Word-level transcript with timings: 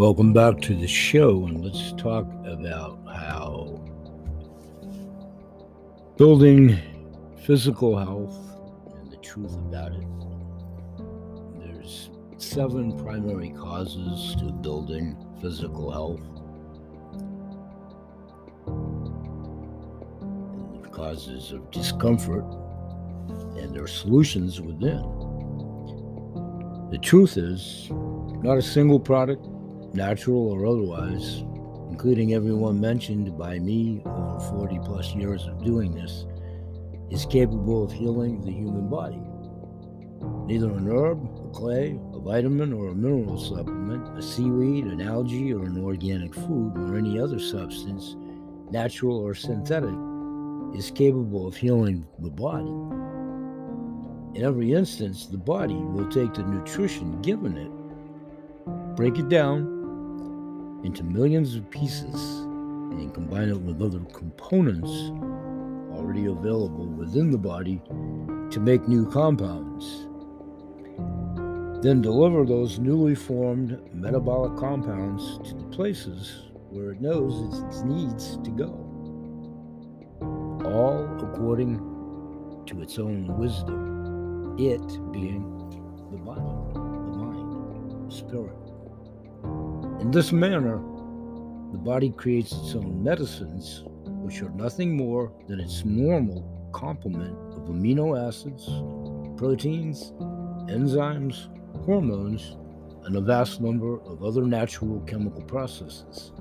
Welcome 0.00 0.32
back 0.32 0.62
to 0.62 0.74
the 0.74 0.86
show, 0.86 1.44
and 1.44 1.62
let's 1.62 1.92
talk 1.92 2.24
about 2.46 2.98
how 3.06 3.84
building 6.16 6.78
physical 7.44 7.98
health 7.98 8.34
and 8.96 9.12
the 9.12 9.18
truth 9.18 9.52
about 9.56 9.92
it. 9.92 10.06
There's 11.58 12.08
seven 12.38 12.96
primary 13.04 13.50
causes 13.50 14.34
to 14.36 14.44
building 14.44 15.18
physical 15.42 15.90
health. 15.90 16.22
Causes 20.92 21.52
of 21.52 21.70
discomfort 21.70 22.46
and 23.58 23.74
their 23.74 23.86
solutions 23.86 24.62
within. 24.62 25.02
The 26.90 26.98
truth 27.02 27.36
is, 27.36 27.90
not 28.42 28.56
a 28.56 28.62
single 28.62 28.98
product 28.98 29.46
natural 29.94 30.50
or 30.50 30.66
otherwise, 30.66 31.44
including 31.90 32.34
everyone 32.34 32.80
mentioned 32.80 33.36
by 33.36 33.58
me 33.58 34.02
over 34.06 34.40
40 34.58 34.78
plus 34.84 35.14
years 35.14 35.46
of 35.46 35.64
doing 35.64 35.94
this, 35.94 36.26
is 37.10 37.26
capable 37.26 37.84
of 37.84 37.92
healing 37.92 38.40
the 38.40 38.52
human 38.52 38.88
body. 38.88 39.20
Neither 40.46 40.70
an 40.70 40.88
herb, 40.88 41.24
a 41.44 41.48
clay, 41.50 41.98
a 42.12 42.18
vitamin, 42.20 42.72
or 42.72 42.88
a 42.88 42.94
mineral 42.94 43.38
supplement, 43.38 44.18
a 44.18 44.22
seaweed, 44.22 44.84
an 44.84 45.00
algae, 45.00 45.52
or 45.52 45.64
an 45.64 45.82
organic 45.82 46.34
food, 46.34 46.72
or 46.76 46.96
any 46.96 47.18
other 47.18 47.38
substance, 47.38 48.16
natural 48.70 49.16
or 49.16 49.34
synthetic, 49.34 49.94
is 50.74 50.90
capable 50.90 51.46
of 51.46 51.56
healing 51.56 52.06
the 52.20 52.30
body. 52.30 52.70
In 54.38 54.44
every 54.44 54.72
instance, 54.72 55.26
the 55.26 55.38
body 55.38 55.74
will 55.74 56.08
take 56.08 56.34
the 56.34 56.42
nutrition 56.42 57.20
given 57.22 57.56
it, 57.56 58.96
break 58.96 59.18
it 59.18 59.28
down, 59.28 59.79
into 60.84 61.04
millions 61.04 61.54
of 61.56 61.70
pieces 61.70 62.40
and 62.90 63.12
combine 63.14 63.48
it 63.48 63.60
with 63.60 63.82
other 63.82 64.00
components 64.12 64.90
already 65.92 66.26
available 66.26 66.86
within 66.86 67.30
the 67.30 67.38
body 67.38 67.80
to 68.50 68.60
make 68.60 68.88
new 68.88 69.08
compounds. 69.10 70.06
Then 71.82 72.02
deliver 72.02 72.44
those 72.44 72.78
newly 72.78 73.14
formed 73.14 73.80
metabolic 73.94 74.58
compounds 74.58 75.38
to 75.48 75.54
the 75.54 75.64
places 75.64 76.50
where 76.68 76.92
it 76.92 77.00
knows 77.00 77.58
it 77.60 77.86
needs 77.86 78.36
to 78.38 78.50
go. 78.50 78.86
All 80.64 81.08
according 81.24 81.78
to 82.66 82.82
its 82.82 82.98
own 82.98 83.36
wisdom, 83.38 84.56
it 84.58 84.86
being 85.10 85.42
the 86.10 86.18
body, 86.18 86.40
the 86.74 86.80
mind, 87.16 88.10
the 88.10 88.14
spirit. 88.14 88.59
In 90.00 90.10
this 90.10 90.32
manner, 90.32 90.78
the 91.72 91.78
body 91.78 92.08
creates 92.10 92.52
its 92.52 92.74
own 92.74 93.02
medicines, 93.04 93.84
which 94.06 94.40
are 94.40 94.48
nothing 94.48 94.96
more 94.96 95.30
than 95.46 95.60
its 95.60 95.84
normal 95.84 96.70
complement 96.72 97.36
of 97.52 97.68
amino 97.68 98.18
acids, 98.18 98.64
proteins, 99.38 100.12
enzymes, 100.72 101.48
hormones, 101.84 102.56
and 103.04 103.14
a 103.14 103.20
vast 103.20 103.60
number 103.60 104.00
of 104.00 104.24
other 104.24 104.42
natural 104.42 105.00
chemical 105.00 105.42
processes. 105.42 106.32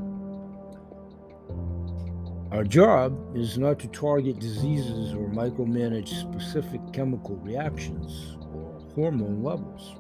Our 2.54 2.64
job 2.64 3.36
is 3.36 3.58
not 3.58 3.78
to 3.80 3.88
target 3.90 4.40
diseases 4.40 5.14
or 5.14 5.28
micromanage 5.30 6.08
specific 6.08 6.80
chemical 6.94 7.36
reactions 7.36 8.38
or 8.54 8.80
hormone 8.96 9.44
levels. 9.44 9.98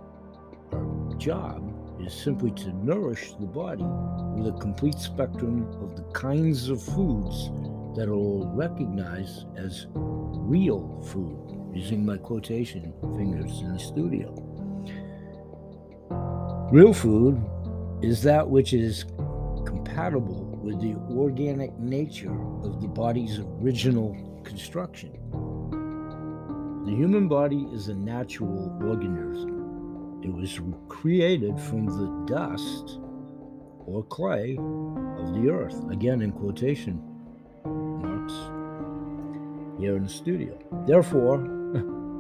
Our 0.72 1.14
job 1.18 1.69
is 2.00 2.14
simply 2.14 2.52
to 2.52 2.72
nourish 2.84 3.34
the 3.40 3.46
body 3.46 3.84
with 3.84 4.54
a 4.54 4.58
complete 4.60 4.98
spectrum 4.98 5.68
of 5.82 5.96
the 5.96 6.04
kinds 6.14 6.70
of 6.70 6.82
foods 6.82 7.50
that 7.96 8.08
are 8.08 8.48
recognized 8.56 9.46
as 9.58 9.88
real 9.94 11.02
food, 11.12 11.76
using 11.76 12.06
my 12.06 12.18
quotation 12.18 12.94
fingers 13.18 13.60
in 13.62 13.74
the 13.74 13.80
studio. 13.80 14.34
Real 16.72 16.94
food 16.94 17.44
is 18.02 18.22
that 18.24 18.48
which 18.48 18.74
is 18.74 19.06
compatible 19.66 20.46
with 20.64 20.80
the 20.80 20.96
organic 21.16 21.78
nature 21.80 22.40
of 22.64 22.82
the 22.82 22.88
body's 22.88 23.40
original 23.40 24.16
construction. 24.44 25.12
The 26.86 26.96
human 26.96 27.28
body 27.28 27.68
is 27.74 27.90
a 27.90 27.94
natural 27.94 28.78
organism 28.82 29.59
it 30.22 30.34
was 30.34 30.60
created 30.88 31.60
from 31.60 31.86
the 31.86 32.34
dust 32.34 33.00
or 33.86 34.04
clay 34.04 34.58
of 34.58 35.34
the 35.34 35.50
earth. 35.50 35.90
Again, 35.90 36.22
in 36.22 36.32
quotation 36.32 37.02
marks 37.66 38.34
here 39.80 39.96
in 39.96 40.04
the 40.04 40.10
studio. 40.10 40.58
Therefore, 40.86 41.38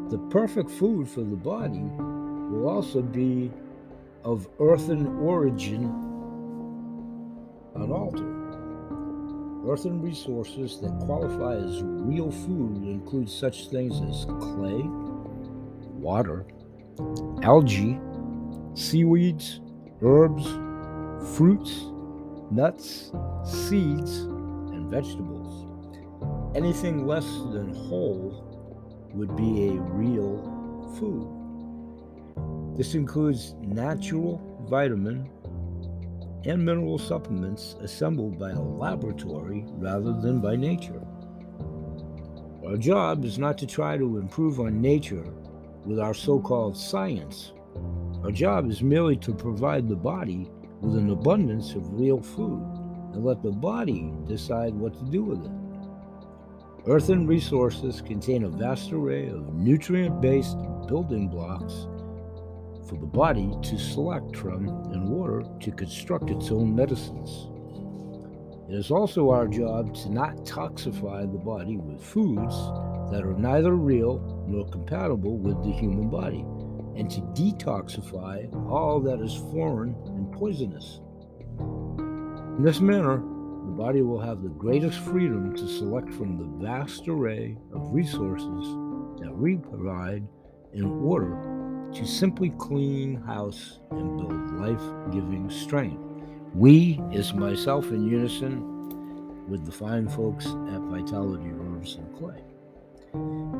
the 0.10 0.18
perfect 0.30 0.70
food 0.70 1.08
for 1.08 1.22
the 1.22 1.36
body 1.36 1.82
will 1.82 2.68
also 2.68 3.02
be 3.02 3.52
of 4.24 4.48
earthen 4.60 5.06
origin 5.20 5.86
unaltered. 7.76 8.36
Earthen 9.68 10.02
resources 10.02 10.80
that 10.80 10.98
qualify 11.06 11.56
as 11.56 11.82
real 11.84 12.32
food 12.32 12.78
include 12.84 13.30
such 13.30 13.68
things 13.68 14.02
as 14.02 14.26
clay, 14.26 14.82
water, 16.00 16.46
algae, 17.44 18.00
seaweeds, 18.74 19.62
herbs, 20.02 20.46
fruits, 21.36 21.86
nuts, 22.52 23.12
seeds, 23.44 24.20
and 24.72 24.90
vegetables. 24.90 25.66
Anything 26.56 27.06
less 27.06 27.26
than 27.26 27.74
whole 27.74 28.46
would 29.14 29.36
be 29.36 29.68
a 29.68 29.72
real 29.74 30.94
food. 31.00 31.40
This 32.78 32.96
includes 32.96 33.56
natural 33.62 34.42
vitamin 34.70 35.30
and 36.46 36.64
mineral 36.64 36.98
supplements 36.98 37.76
assembled 37.82 38.40
by 38.40 38.52
a 38.52 38.62
laboratory 38.62 39.66
rather 39.78 40.14
than 40.14 40.40
by 40.40 40.56
nature. 40.56 41.02
Our 42.66 42.78
job 42.78 43.26
is 43.26 43.38
not 43.38 43.58
to 43.58 43.68
try 43.68 43.98
to 43.98 44.18
improve 44.18 44.60
on 44.60 44.82
nature 44.82 45.26
with 45.90 46.00
our 46.00 46.14
so 46.14 46.40
called 46.40 46.78
science. 46.78 47.52
Our 48.24 48.32
job 48.32 48.70
is 48.70 48.84
merely 48.84 49.18
to 49.18 49.34
provide 49.34 49.90
the 49.90 49.96
body 49.96 50.48
with 50.82 50.96
an 50.96 51.10
abundance 51.10 51.74
of 51.74 52.00
real 52.00 52.22
food 52.22 52.62
and 53.14 53.26
let 53.26 53.42
the 53.42 53.52
body 53.52 54.14
decide 54.28 54.76
what 54.76 54.94
to 54.94 55.12
do 55.12 55.24
with 55.24 55.44
it. 55.44 55.52
Earthen 56.88 57.26
resources 57.26 58.02
contain 58.02 58.44
a 58.44 58.50
vast 58.50 58.92
array 58.92 59.30
of 59.30 59.56
nutrient 59.56 60.22
based 60.22 60.58
building 60.88 61.28
blocks 61.28 61.88
for 62.88 62.96
the 63.00 63.08
body 63.08 63.52
to 63.64 63.78
select 63.80 64.36
from 64.36 64.68
and 64.94 65.10
water 65.10 65.44
to 65.60 65.72
construct 65.72 66.30
its 66.30 66.52
own 66.52 66.76
medicines. 66.76 67.50
It 68.70 68.76
is 68.76 68.92
also 68.92 69.32
our 69.32 69.48
job 69.48 69.96
to 69.96 70.10
not 70.10 70.46
toxify 70.46 71.22
the 71.32 71.40
body 71.40 71.78
with 71.78 72.00
foods 72.00 72.56
that 73.12 73.24
are 73.24 73.34
neither 73.34 73.76
real 73.76 74.46
nor 74.48 74.68
compatible 74.70 75.38
with 75.38 75.64
the 75.64 75.72
human 75.72 76.10
body, 76.10 76.46
and 76.96 77.10
to 77.12 77.22
detoxify 77.40 78.54
all 78.70 79.00
that 79.00 79.22
is 79.22 79.36
foreign 79.52 79.96
and 80.06 80.32
poisonous. 80.32 81.02
In 81.60 82.64
this 82.64 82.82
manner, 82.82 83.18
the 83.18 83.72
body 83.72 84.02
will 84.02 84.20
have 84.20 84.42
the 84.42 84.50
greatest 84.50 85.00
freedom 85.00 85.56
to 85.56 85.68
select 85.68 86.14
from 86.14 86.38
the 86.38 86.66
vast 86.66 87.08
array 87.08 87.58
of 87.74 87.94
resources 87.94 88.66
that 89.22 89.34
we 89.34 89.58
provide 89.58 90.28
in 90.74 90.86
order 91.04 91.90
to 91.94 92.06
simply 92.06 92.52
clean 92.58 93.16
house 93.22 93.80
and 93.92 94.18
build 94.18 94.52
life 94.60 95.12
giving 95.12 95.50
strength. 95.50 96.02
We 96.54 97.00
is 97.12 97.34
myself 97.34 97.90
in 97.92 98.08
unison 98.08 99.48
with 99.48 99.66
the 99.66 99.72
fine 99.72 100.08
folks 100.08 100.46
at 100.46 100.82
Vitality 100.82 101.50
Herbs 101.50 101.96
and 101.96 102.16
Clay. 102.18 102.44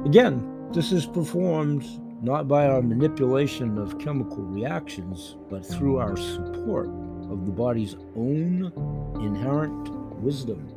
Again, 0.06 0.70
this 0.72 0.92
is 0.92 1.06
performed 1.08 1.84
not 2.22 2.48
by 2.48 2.68
our 2.68 2.82
manipulation 2.82 3.78
of 3.78 3.98
chemical 3.98 4.44
reactions, 4.44 5.38
but 5.50 5.66
through 5.66 5.98
our 5.98 6.16
support 6.16 6.88
of 7.32 7.46
the 7.46 7.52
body's 7.52 7.96
own 8.16 8.72
inherent 9.20 9.90
wisdom. 10.22 10.68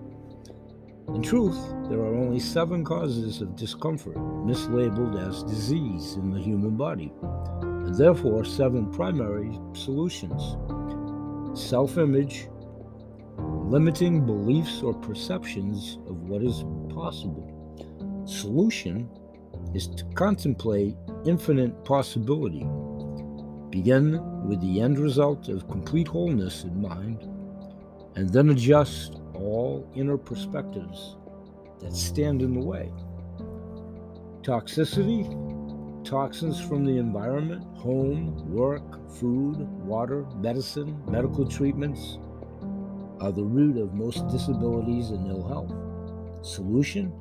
In 1.15 1.21
truth, 1.21 1.59
there 1.91 1.99
are 1.99 2.15
only 2.15 2.41
seven 2.41 2.85
causes 2.85 3.43
of 3.43 3.57
discomfort, 3.57 4.17
mislabeled 4.17 5.21
as 5.29 5.43
disease 5.43 6.15
in 6.15 6.31
the 6.31 6.41
human 6.41 6.77
body, 6.77 7.13
and 7.61 7.95
therefore 7.95 8.45
seven 8.45 8.91
primary 8.91 9.59
solutions 9.75 10.57
self 11.55 11.99
image, 11.99 12.49
limiting 13.37 14.25
beliefs 14.25 14.83
or 14.83 14.95
perceptions 14.95 15.99
of 16.09 16.17
what 16.23 16.43
is 16.43 16.65
possible 16.95 17.52
solution 18.25 19.09
is 19.75 19.89
to 19.89 20.05
contemplate 20.15 20.97
infinite 21.25 21.85
possibility. 21.85 22.67
Begin 23.71 24.21
with 24.47 24.61
the 24.61 24.81
end 24.81 24.99
result 24.99 25.49
of 25.49 25.69
complete 25.69 26.09
wholeness 26.09 26.65
in 26.65 26.81
mind, 26.81 27.23
and 28.17 28.29
then 28.31 28.51
adjust 28.51 29.21
all 29.35 29.89
inner 29.95 30.19
perspectives 30.19 31.17
that 31.81 31.95
stand 31.95 32.43
in 32.43 32.55
the 32.55 32.61
way. 32.61 32.93
Toxicity, 34.43 35.25
toxins 36.05 36.61
from 36.61 36.85
the 36.85 36.99
environment, 36.99 37.65
home, 37.79 38.53
work, 38.53 39.11
food, 39.11 39.57
water, 39.85 40.27
medicine, 40.37 41.03
medical 41.09 41.47
treatments 41.47 42.19
are 43.21 43.33
the 43.33 43.43
root 43.43 43.77
of 43.79 43.95
most 43.95 44.27
disabilities 44.29 45.11
and 45.11 45.31
ill 45.31 45.47
health. 45.47 45.73
Solution 46.45 47.13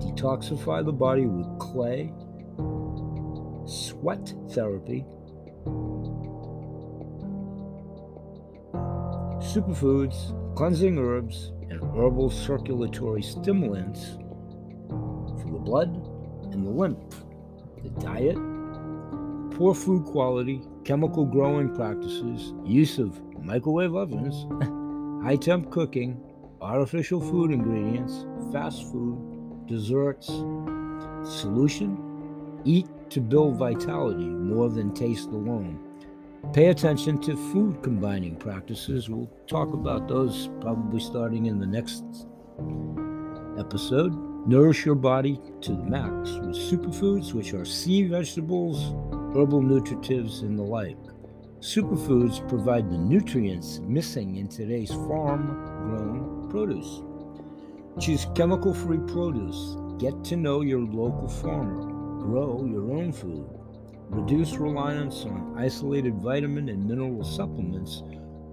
detoxify 0.00 0.84
the 0.84 0.92
body 0.92 1.26
with 1.26 1.46
clay, 1.58 2.12
sweat 3.66 4.32
therapy, 4.50 5.04
superfoods, 9.40 10.34
cleansing 10.56 10.98
herbs, 10.98 11.52
and 11.70 11.80
herbal 11.96 12.30
circulatory 12.30 13.22
stimulants 13.22 14.16
for 14.88 15.50
the 15.52 15.58
blood 15.58 15.94
and 16.52 16.66
the 16.66 16.70
lymph. 16.70 17.24
The 17.82 17.90
diet, 18.00 18.36
poor 19.56 19.74
food 19.74 20.04
quality, 20.04 20.62
chemical 20.84 21.24
growing 21.24 21.74
practices, 21.74 22.52
use 22.64 22.98
of 22.98 23.20
microwave 23.42 23.94
ovens, 23.94 24.46
high 25.24 25.36
temp 25.36 25.70
cooking, 25.70 26.20
artificial 26.60 27.20
food 27.20 27.52
ingredients, 27.52 28.26
fast 28.52 28.82
food, 28.90 29.29
desserts. 29.70 30.26
Solution 31.24 32.60
Eat 32.64 32.86
to 33.08 33.20
build 33.20 33.56
vitality 33.56 34.28
more 34.28 34.68
than 34.68 34.92
taste 34.92 35.28
alone. 35.28 35.78
Pay 36.52 36.66
attention 36.66 37.18
to 37.22 37.36
food 37.52 37.82
combining 37.82 38.36
practices. 38.36 39.08
We'll 39.08 39.30
talk 39.46 39.72
about 39.72 40.08
those 40.08 40.50
probably 40.60 41.00
starting 41.00 41.46
in 41.46 41.58
the 41.58 41.66
next 41.66 42.04
episode. 43.58 44.12
Nourish 44.46 44.84
your 44.84 44.94
body 44.94 45.40
to 45.62 45.72
the 45.72 45.84
max 45.84 46.30
with 46.32 46.56
superfoods, 46.56 47.32
which 47.32 47.54
are 47.54 47.64
sea 47.64 48.06
vegetables, 48.06 48.92
herbal 49.34 49.62
nutritives, 49.62 50.42
and 50.42 50.58
the 50.58 50.62
like. 50.62 50.98
Superfoods 51.60 52.46
provide 52.48 52.90
the 52.90 52.98
nutrients 52.98 53.80
missing 53.80 54.36
in 54.36 54.48
today's 54.48 54.90
farm 54.90 55.46
grown 55.86 56.48
produce. 56.50 57.02
Choose 57.98 58.26
chemical 58.34 58.72
free 58.72 58.98
produce. 59.08 59.76
Get 59.98 60.22
to 60.24 60.36
know 60.36 60.60
your 60.60 60.80
local 60.80 61.28
farmer. 61.28 61.82
Grow 62.22 62.64
your 62.64 62.92
own 62.92 63.12
food. 63.12 63.44
Reduce 64.08 64.56
reliance 64.56 65.24
on 65.24 65.54
isolated 65.58 66.14
vitamin 66.14 66.68
and 66.68 66.88
mineral 66.88 67.24
supplements. 67.24 68.02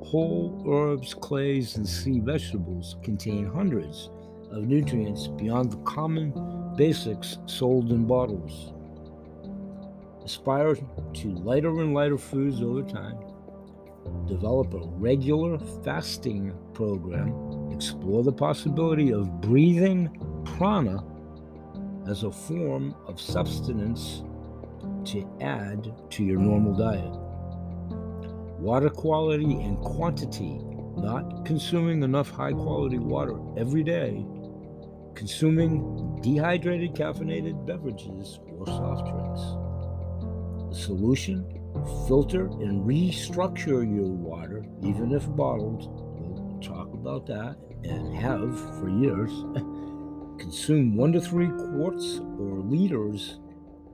Whole 0.03 0.63
herbs, 0.67 1.13
clays, 1.13 1.77
and 1.77 1.87
sea 1.87 2.19
vegetables 2.19 2.97
contain 3.03 3.45
hundreds 3.45 4.09
of 4.51 4.63
nutrients 4.63 5.27
beyond 5.27 5.71
the 5.71 5.77
common 5.77 6.33
basics 6.75 7.37
sold 7.45 7.91
in 7.91 8.05
bottles. 8.05 8.73
Aspire 10.25 10.75
to 10.75 11.27
lighter 11.35 11.79
and 11.79 11.93
lighter 11.93 12.17
foods 12.17 12.61
over 12.61 12.81
time. 12.81 13.17
Develop 14.25 14.73
a 14.73 14.87
regular 14.97 15.57
fasting 15.83 16.53
program. 16.73 17.56
Explore 17.77 18.23
the 18.23 18.31
possibility 18.31 19.13
of 19.13 19.39
breathing 19.39 20.09
prana 20.43 21.03
as 22.07 22.23
a 22.23 22.31
form 22.31 22.95
of 23.05 23.21
substance 23.21 24.23
to 25.05 25.23
add 25.41 25.93
to 26.09 26.23
your 26.23 26.39
normal 26.39 26.73
diet. 26.73 27.13
Water 28.59 28.89
quality 28.89 29.61
and 29.61 29.77
quantity, 29.77 30.59
not 30.95 31.45
consuming 31.45 32.01
enough 32.01 32.31
high 32.31 32.51
quality 32.51 32.97
water 32.97 33.37
every 33.57 33.83
day, 33.83 34.25
consuming 35.13 36.19
dehydrated 36.23 36.95
caffeinated 36.95 37.63
beverages 37.67 38.39
or 38.57 38.65
soft 38.65 39.05
drinks. 39.05 39.41
The 40.71 40.83
solution 40.83 41.45
filter 42.07 42.47
and 42.47 42.87
restructure 42.87 43.85
your 43.85 44.09
water, 44.09 44.65
even 44.81 45.11
if 45.11 45.29
bottled. 45.35 45.87
We'll 46.17 46.59
talk 46.59 46.91
about 46.95 47.27
that 47.27 47.55
and 47.83 48.15
have 48.15 48.59
for 48.79 48.89
years. 48.89 49.31
consumed 50.37 50.95
one 50.95 51.11
to 51.11 51.19
three 51.19 51.49
quarts 51.49 52.19
or 52.39 52.59
liters 52.59 53.39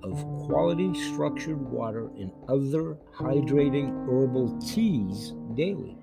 of 0.04 0.24
quality 0.46 0.94
structured 1.12 1.60
water 1.72 2.10
and 2.20 2.32
other 2.50 2.98
hydrating 3.16 3.90
herbal 4.06 4.60
teas 4.60 5.34
daily. 5.56 5.98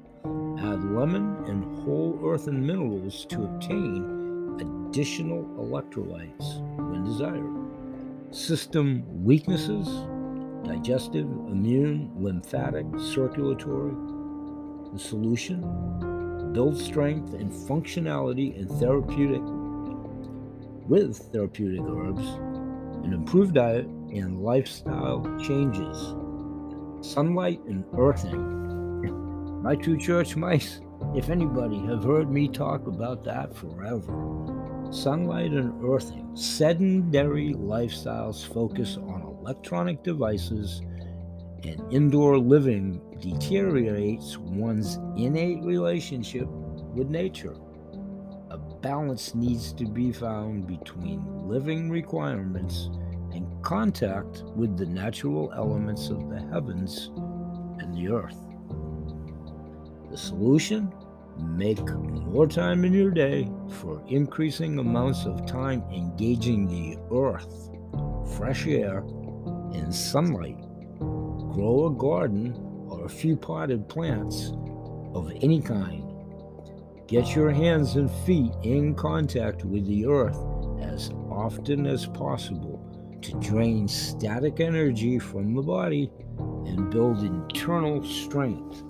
Add 0.59 0.85
lemon 0.85 1.45
and 1.47 1.65
whole 1.83 2.19
earthen 2.25 2.67
minerals 2.67 3.27
to 3.27 3.45
obtain 3.45 4.57
additional 4.61 5.45
electrolytes 5.59 6.61
when 6.91 7.05
desired. 7.05 8.35
System 8.35 9.05
weaknesses, 9.25 9.89
digestive, 10.65 11.27
immune, 11.27 12.11
lymphatic, 12.17 12.87
circulatory. 12.99 13.95
The 14.93 14.99
solution 14.99 16.10
build 16.53 16.77
strength 16.79 17.35
and 17.35 17.53
functionality 17.53 18.57
in 18.57 18.69
therapeutic 18.79 19.43
with 20.89 21.17
therapeutic 21.33 21.83
herbs, 21.89 22.27
an 23.05 23.13
improved 23.13 23.55
diet, 23.55 23.87
and 23.87 24.43
lifestyle 24.43 25.23
changes. 25.41 26.15
Sunlight 27.01 27.61
and 27.67 27.85
earthing. 27.97 29.63
My 29.63 29.77
two 29.77 29.97
church 29.97 30.37
mice, 30.37 30.81
if 31.15 31.31
anybody, 31.31 31.79
have 31.87 32.03
heard 32.03 32.31
me 32.31 32.49
talk 32.49 32.87
about 32.87 33.23
that 33.25 33.55
forever. 33.55 34.89
Sunlight 34.91 35.53
and 35.53 35.85
earthing. 35.85 36.29
Sedentary 36.35 37.55
lifestyles 37.55 38.45
focus 38.53 38.97
on 38.97 39.23
electronic 39.23 40.03
devices, 40.03 40.83
and 41.63 41.81
indoor 41.93 42.39
living 42.39 43.01
deteriorates 43.21 44.39
one's 44.39 44.97
innate 45.17 45.63
relationship 45.63 46.49
with 46.95 47.09
nature 47.09 47.55
A 48.51 48.59
balance 48.59 49.35
needs 49.35 49.73
to 49.75 49.87
be 49.87 50.11
found 50.11 50.67
between 50.67 51.49
living 51.49 51.91
requirements 51.91 52.91
and 53.33 53.63
contact 53.63 54.43
with 54.57 54.77
the 54.77 54.87
natural 54.87 55.53
elements 55.55 56.09
of 56.09 56.29
the 56.29 56.41
heavens 56.53 57.11
and 57.79 57.95
the 57.95 58.09
earth. 58.09 58.37
The 60.11 60.17
solution? 60.17 60.93
Make 61.39 61.89
more 61.89 62.47
time 62.47 62.85
in 62.85 62.93
your 62.93 63.13
day 63.13 63.49
for 63.81 64.03
increasing 64.09 64.79
amounts 64.79 65.25
of 65.27 65.47
time 65.47 65.83
engaging 65.93 66.67
the 66.67 66.99
earth, 67.15 67.71
fresh 68.37 68.67
air, 68.67 68.99
and 69.73 69.95
sunlight. 69.95 70.59
Grow 70.99 71.87
a 71.87 71.91
garden 71.91 72.70
or 72.91 73.07
a 73.07 73.09
few 73.09 73.37
potted 73.37 73.89
plants 73.89 74.53
of 75.15 75.33
any 75.41 75.61
kind 75.61 76.11
Get 77.11 77.35
your 77.35 77.51
hands 77.51 77.97
and 77.97 78.09
feet 78.25 78.53
in 78.63 78.95
contact 78.95 79.65
with 79.65 79.85
the 79.85 80.07
earth 80.07 80.39
as 80.81 81.11
often 81.29 81.85
as 81.85 82.07
possible 82.07 82.81
to 83.21 83.33
drain 83.41 83.89
static 83.89 84.61
energy 84.61 85.19
from 85.19 85.53
the 85.53 85.61
body 85.61 86.09
and 86.39 86.89
build 86.89 87.25
internal 87.25 88.01
strength. 88.05 88.85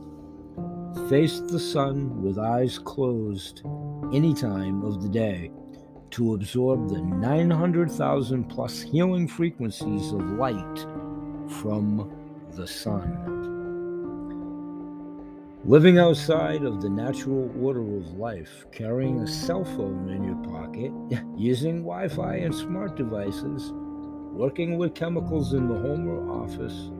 Face 1.09 1.40
the 1.40 1.59
sun 1.59 2.23
with 2.23 2.38
eyes 2.38 2.78
closed 2.78 3.62
any 4.12 4.35
time 4.35 4.85
of 4.85 5.02
the 5.02 5.09
day 5.09 5.50
to 6.11 6.35
absorb 6.35 6.90
the 6.90 7.00
900,000 7.00 8.45
plus 8.50 8.83
healing 8.83 9.26
frequencies 9.28 10.12
of 10.12 10.21
light 10.33 10.78
from 11.49 12.12
the 12.50 12.66
sun. 12.66 13.50
Living 15.67 15.99
outside 15.99 16.62
of 16.64 16.81
the 16.81 16.88
natural 16.88 17.52
order 17.62 17.83
of 17.83 18.14
life, 18.14 18.64
carrying 18.73 19.21
a 19.21 19.26
cell 19.26 19.62
phone 19.62 20.09
in 20.09 20.25
your 20.25 20.37
pocket, 20.37 20.90
using 21.37 21.83
Wi 21.83 22.09
Fi 22.09 22.37
and 22.37 22.55
smart 22.55 22.97
devices, 22.97 23.71
working 24.33 24.79
with 24.79 24.95
chemicals 24.95 25.52
in 25.52 25.69
the 25.69 25.75
home 25.75 26.09
or 26.09 26.43
office, 26.43 26.90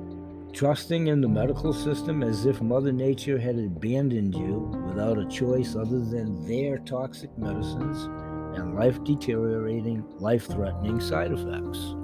trusting 0.53 1.07
in 1.07 1.23
the 1.23 1.29
medical 1.29 1.73
system 1.73 2.23
as 2.23 2.45
if 2.45 2.61
Mother 2.61 2.93
Nature 2.93 3.39
had 3.39 3.59
abandoned 3.59 4.35
you 4.35 4.59
without 4.89 5.17
a 5.17 5.27
choice 5.29 5.75
other 5.75 6.01
than 6.01 6.47
their 6.47 6.77
toxic 6.81 7.31
medicines 7.39 8.11
and 8.59 8.75
life 8.75 9.03
deteriorating, 9.05 10.05
life 10.19 10.47
threatening 10.47 11.01
side 11.01 11.33
effects. 11.33 11.95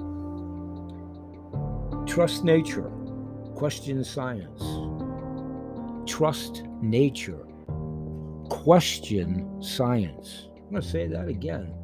Trust 2.11 2.45
nature, 2.45 2.91
question 3.55 4.03
science 4.03 4.96
trust 6.07 6.63
nature, 6.81 7.47
question 8.49 9.61
science. 9.61 10.49
I'm 10.57 10.71
going 10.71 10.83
to 10.83 10.89
say 10.89 11.07
that 11.09 11.29
again. 11.29 11.75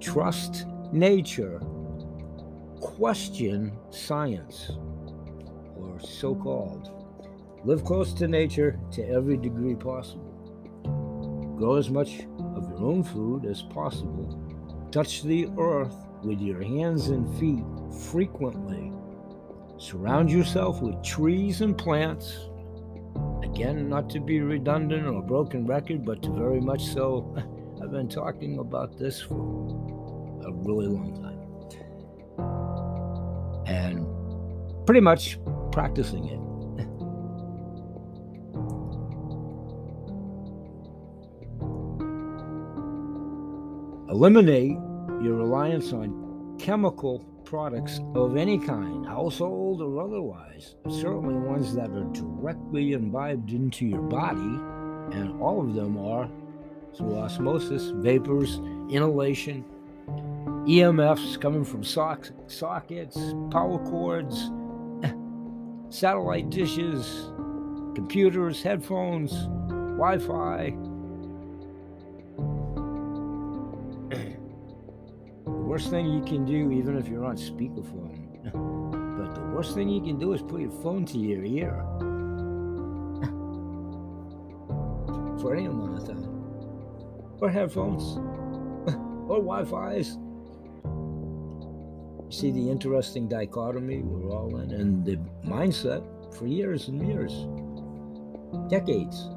Trust 0.00 0.66
nature, 0.92 1.60
question 2.80 3.72
science, 3.90 4.70
or 5.76 5.98
so 6.00 6.34
called. 6.34 6.90
Live 7.64 7.84
close 7.84 8.12
to 8.14 8.28
nature 8.28 8.78
to 8.92 9.08
every 9.08 9.36
degree 9.36 9.74
possible. 9.74 10.32
Grow 11.58 11.76
as 11.76 11.90
much 11.90 12.20
of 12.54 12.68
your 12.68 12.78
own 12.78 13.02
food 13.02 13.46
as 13.46 13.62
possible. 13.62 14.42
Touch 14.92 15.22
the 15.22 15.48
earth 15.58 15.96
with 16.22 16.40
your 16.40 16.62
hands 16.62 17.08
and 17.08 17.28
feet 17.38 17.64
frequently. 18.10 18.92
Surround 19.78 20.30
yourself 20.30 20.80
with 20.80 21.02
trees 21.02 21.60
and 21.60 21.76
plants. 21.76 22.48
Again, 23.42 23.90
not 23.90 24.08
to 24.10 24.20
be 24.20 24.40
redundant 24.40 25.06
or 25.06 25.20
broken 25.20 25.66
record, 25.66 26.04
but 26.04 26.22
to 26.22 26.30
very 26.30 26.60
much 26.60 26.82
so. 26.86 27.36
I've 27.82 27.90
been 27.90 28.08
talking 28.08 28.58
about 28.58 28.98
this 28.98 29.20
for 29.20 29.34
a 29.34 30.50
really 30.50 30.86
long 30.86 31.12
time. 31.20 31.36
And 33.66 34.06
pretty 34.86 35.00
much 35.00 35.38
practicing 35.72 36.24
it. 36.24 36.40
Eliminate 44.10 44.78
your 45.22 45.34
reliance 45.34 45.92
on 45.92 46.56
chemical 46.58 47.35
products 47.46 48.00
of 48.14 48.36
any 48.36 48.58
kind, 48.58 49.06
household 49.06 49.80
or 49.80 50.02
otherwise, 50.02 50.74
certainly 50.90 51.34
ones 51.34 51.74
that 51.74 51.88
are 51.90 52.04
directly 52.12 52.92
imbibed 52.92 53.52
into 53.52 53.86
your 53.86 54.02
body, 54.02 54.60
and 55.16 55.40
all 55.40 55.60
of 55.60 55.74
them 55.74 55.96
are 55.96 56.28
through 56.96 57.16
osmosis, 57.16 57.90
vapors, 57.94 58.56
inhalation, 58.90 59.64
EMFs 60.66 61.40
coming 61.40 61.64
from 61.64 61.84
sockets, 61.84 63.34
power 63.50 63.78
cords, 63.88 64.50
satellite 65.88 66.50
dishes, 66.50 67.30
computers, 67.94 68.62
headphones, 68.62 69.46
Wi 69.96 70.18
Fi. 70.18 70.76
Worst 75.76 75.90
thing 75.90 76.06
you 76.06 76.22
can 76.22 76.46
do, 76.46 76.70
even 76.70 76.96
if 76.96 77.06
you're 77.06 77.26
on 77.26 77.36
speakerphone, 77.36 78.16
but 79.18 79.34
the 79.34 79.42
worst 79.54 79.74
thing 79.74 79.90
you 79.90 80.00
can 80.00 80.18
do 80.18 80.32
is 80.32 80.40
put 80.40 80.62
your 80.62 80.70
phone 80.70 81.04
to 81.04 81.18
your 81.18 81.44
ear. 81.44 81.70
For 85.38 85.54
any 85.54 85.66
amount 85.66 85.98
of 85.98 86.08
time, 86.08 86.24
or 87.42 87.50
headphones, 87.50 88.16
or 89.28 89.42
Wi 89.44 89.64
Fi's 89.64 90.16
see 92.30 92.50
the 92.50 92.70
interesting 92.70 93.28
dichotomy 93.28 93.98
we're 93.98 94.34
all 94.34 94.56
in 94.56 94.70
and 94.70 95.04
the 95.04 95.18
mindset 95.44 96.02
for 96.38 96.46
years 96.46 96.88
and 96.88 97.06
years. 97.06 97.46
Decades. 98.70 99.28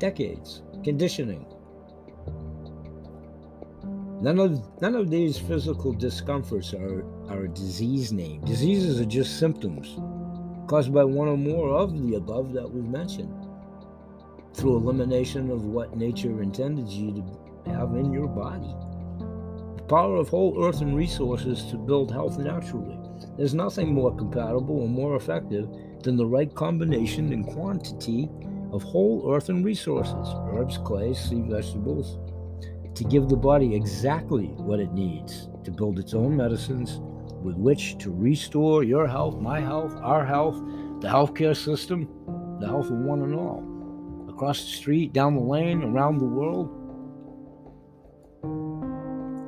Decades. 0.00 0.62
Conditioning 0.82 1.44
none 4.20 4.38
of 4.40 4.80
none 4.82 4.96
of 4.96 5.10
these 5.10 5.38
physical 5.38 5.92
discomforts 5.92 6.74
are 6.74 7.04
are 7.28 7.44
a 7.44 7.48
disease 7.48 8.12
name 8.12 8.40
diseases 8.44 9.00
are 9.00 9.04
just 9.04 9.38
symptoms 9.38 9.96
caused 10.66 10.92
by 10.92 11.04
one 11.04 11.28
or 11.28 11.36
more 11.36 11.70
of 11.70 11.92
the 12.02 12.16
above 12.16 12.52
that 12.52 12.68
we've 12.68 12.90
mentioned 12.90 13.32
through 14.54 14.76
elimination 14.76 15.50
of 15.50 15.66
what 15.66 15.96
nature 15.96 16.42
intended 16.42 16.88
you 16.88 17.12
to 17.12 17.70
have 17.70 17.94
in 17.94 18.12
your 18.12 18.26
body 18.26 18.74
The 19.76 19.84
power 19.84 20.16
of 20.16 20.28
whole 20.28 20.64
earth 20.64 20.80
and 20.80 20.96
resources 20.96 21.64
to 21.70 21.76
build 21.76 22.10
health 22.10 22.38
naturally. 22.38 22.98
There's 23.36 23.54
nothing 23.54 23.94
more 23.94 24.14
compatible 24.16 24.80
or 24.80 24.88
more 24.88 25.14
effective 25.14 25.68
than 26.02 26.16
the 26.16 26.26
right 26.26 26.52
combination 26.54 27.32
and 27.32 27.46
quantity 27.46 28.28
of 28.72 28.82
whole 28.82 29.32
earth 29.32 29.48
and 29.48 29.64
resources 29.64 30.28
herbs, 30.52 30.76
clays, 30.78 31.18
sea 31.18 31.42
vegetables 31.42 32.18
to 32.98 33.04
give 33.04 33.28
the 33.28 33.36
body 33.36 33.74
exactly 33.74 34.46
what 34.56 34.80
it 34.80 34.92
needs 34.92 35.48
to 35.64 35.70
build 35.70 35.98
its 35.98 36.14
own 36.14 36.36
medicines 36.36 37.00
with 37.42 37.56
which 37.56 37.96
to 37.98 38.10
restore 38.10 38.82
your 38.82 39.06
health, 39.06 39.40
my 39.40 39.60
health, 39.60 39.94
our 40.02 40.26
health, 40.26 40.56
the 41.00 41.08
healthcare 41.08 41.56
system, 41.56 42.08
the 42.60 42.66
health 42.66 42.86
of 42.86 42.98
one 42.98 43.22
and 43.22 43.34
all. 43.34 43.64
Across 44.28 44.62
the 44.62 44.70
street, 44.70 45.12
down 45.12 45.36
the 45.36 45.40
lane, 45.40 45.82
around 45.82 46.18
the 46.18 46.24
world, 46.24 46.74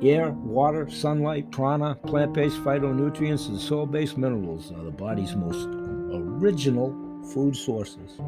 Air, 0.03 0.31
water, 0.31 0.89
sunlight, 0.89 1.51
prana, 1.51 1.93
plant 1.93 2.33
based 2.33 2.57
phytonutrients, 2.63 3.49
and 3.49 3.59
soil 3.59 3.85
based 3.85 4.17
minerals 4.17 4.71
are 4.71 4.83
the 4.83 4.89
body's 4.89 5.35
most 5.35 5.67
original 6.11 6.89
food 7.31 7.55
sources. 7.55 8.19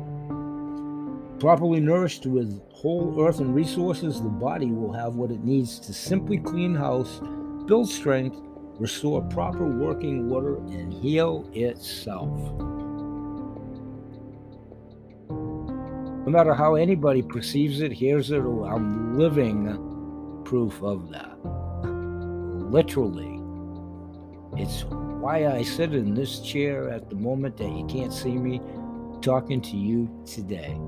Properly 1.44 1.82
nourished 1.82 2.26
with 2.26 2.62
whole 2.72 3.20
earth 3.20 3.42
and 3.42 3.54
resources, 3.54 4.22
the 4.22 4.30
body 4.30 4.68
will 4.68 4.94
have 4.94 5.16
what 5.16 5.30
it 5.30 5.44
needs 5.44 5.78
to 5.82 5.94
simply 5.94 6.38
clean 6.38 6.74
house, 6.74 7.20
build 7.66 7.90
strength, 7.90 8.38
restore 8.80 9.22
proper 9.24 9.68
working 9.68 10.32
order, 10.32 10.56
and 10.56 10.94
heal 10.94 11.46
itself. 11.52 12.30
No 15.30 16.28
matter 16.28 16.54
how 16.54 16.76
anybody 16.76 17.22
perceives 17.22 17.82
it, 17.82 17.92
hears 17.92 18.32
it, 18.32 18.40
I'm 18.40 19.18
living 19.18 20.42
proof 20.46 20.82
of 20.82 21.10
that 21.10 21.38
literally. 22.72 23.42
It's 24.56 24.86
why 24.86 25.48
I 25.48 25.64
sit 25.64 25.94
in 25.94 26.14
this 26.14 26.40
chair 26.40 26.90
at 26.90 27.10
the 27.10 27.18
moment 27.18 27.58
that 27.58 27.70
you 27.70 27.86
can't 27.88 28.14
see 28.14 28.38
me 28.38 28.62
talking 29.22 29.60
to 29.60 29.76
you 29.76 30.10
today. 30.26 30.80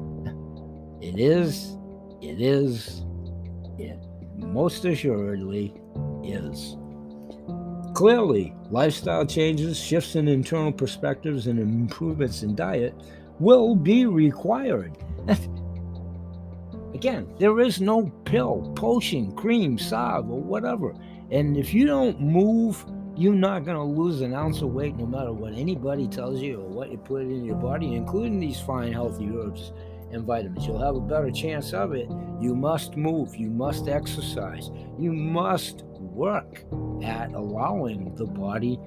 It 1.05 1.19
is, 1.19 1.77
it 2.19 2.41
is, 2.41 3.03
it 3.77 3.99
most 4.37 4.83
assuredly 4.85 5.71
is. 6.23 6.77
Clearly, 7.93 8.55
lifestyle 8.71 9.23
changes, 9.23 9.79
shifts 9.79 10.15
in 10.15 10.27
internal 10.27 10.71
perspectives, 10.71 11.45
and 11.45 11.59
improvements 11.59 12.41
in 12.41 12.55
diet 12.55 12.95
will 13.39 13.75
be 13.75 14.07
required. 14.07 14.97
Again, 16.95 17.31
there 17.37 17.59
is 17.59 17.79
no 17.79 18.07
pill, 18.25 18.73
potion, 18.75 19.31
cream, 19.33 19.77
salve, 19.77 20.31
or 20.31 20.41
whatever. 20.41 20.95
And 21.29 21.55
if 21.55 21.71
you 21.71 21.85
don't 21.85 22.19
move, 22.19 22.83
you're 23.15 23.35
not 23.35 23.63
going 23.63 23.77
to 23.77 23.83
lose 23.83 24.21
an 24.21 24.33
ounce 24.33 24.63
of 24.63 24.73
weight 24.73 24.95
no 24.95 25.05
matter 25.05 25.31
what 25.31 25.53
anybody 25.53 26.07
tells 26.07 26.41
you 26.41 26.61
or 26.61 26.67
what 26.67 26.89
you 26.89 26.97
put 26.97 27.21
in 27.21 27.45
your 27.45 27.57
body, 27.57 27.93
including 27.93 28.39
these 28.39 28.59
fine, 28.59 28.91
healthy 28.91 29.29
herbs 29.31 29.71
and 30.11 30.23
vitamins. 30.23 30.65
You'll 30.65 30.83
have 30.83 30.95
a 30.95 31.01
better 31.01 31.31
chance 31.31 31.73
of 31.73 31.93
it. 31.93 32.09
You 32.39 32.55
must 32.55 32.95
move, 32.95 33.35
you 33.35 33.49
must 33.49 33.87
exercise, 33.87 34.69
you 34.97 35.13
must 35.13 35.83
work 35.83 36.63
at 37.03 37.33
allowing 37.33 38.15
the 38.15 38.25
body. 38.25 38.79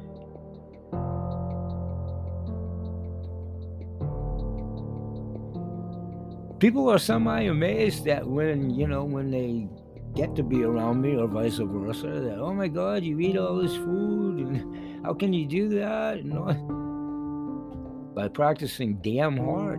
People 6.58 6.90
are 6.90 6.98
semi 6.98 7.42
amazed 7.42 8.04
that 8.06 8.26
when, 8.26 8.70
you 8.70 8.88
know, 8.88 9.04
when 9.04 9.30
they 9.30 9.68
get 10.14 10.34
to 10.34 10.42
be 10.42 10.64
around 10.64 11.00
me 11.00 11.14
or 11.14 11.28
vice 11.28 11.58
versa 11.58 12.08
that 12.08 12.38
oh 12.38 12.52
my 12.52 12.66
god 12.66 13.04
you 13.04 13.20
eat 13.20 13.36
all 13.36 13.56
this 13.56 13.76
food 13.76 14.38
and 14.38 15.04
how 15.04 15.14
can 15.14 15.32
you 15.32 15.46
do 15.46 15.68
that 15.68 16.16
and 16.16 16.32
by 18.16 18.26
practicing 18.26 18.96
damn 18.96 19.36
hard 19.36 19.78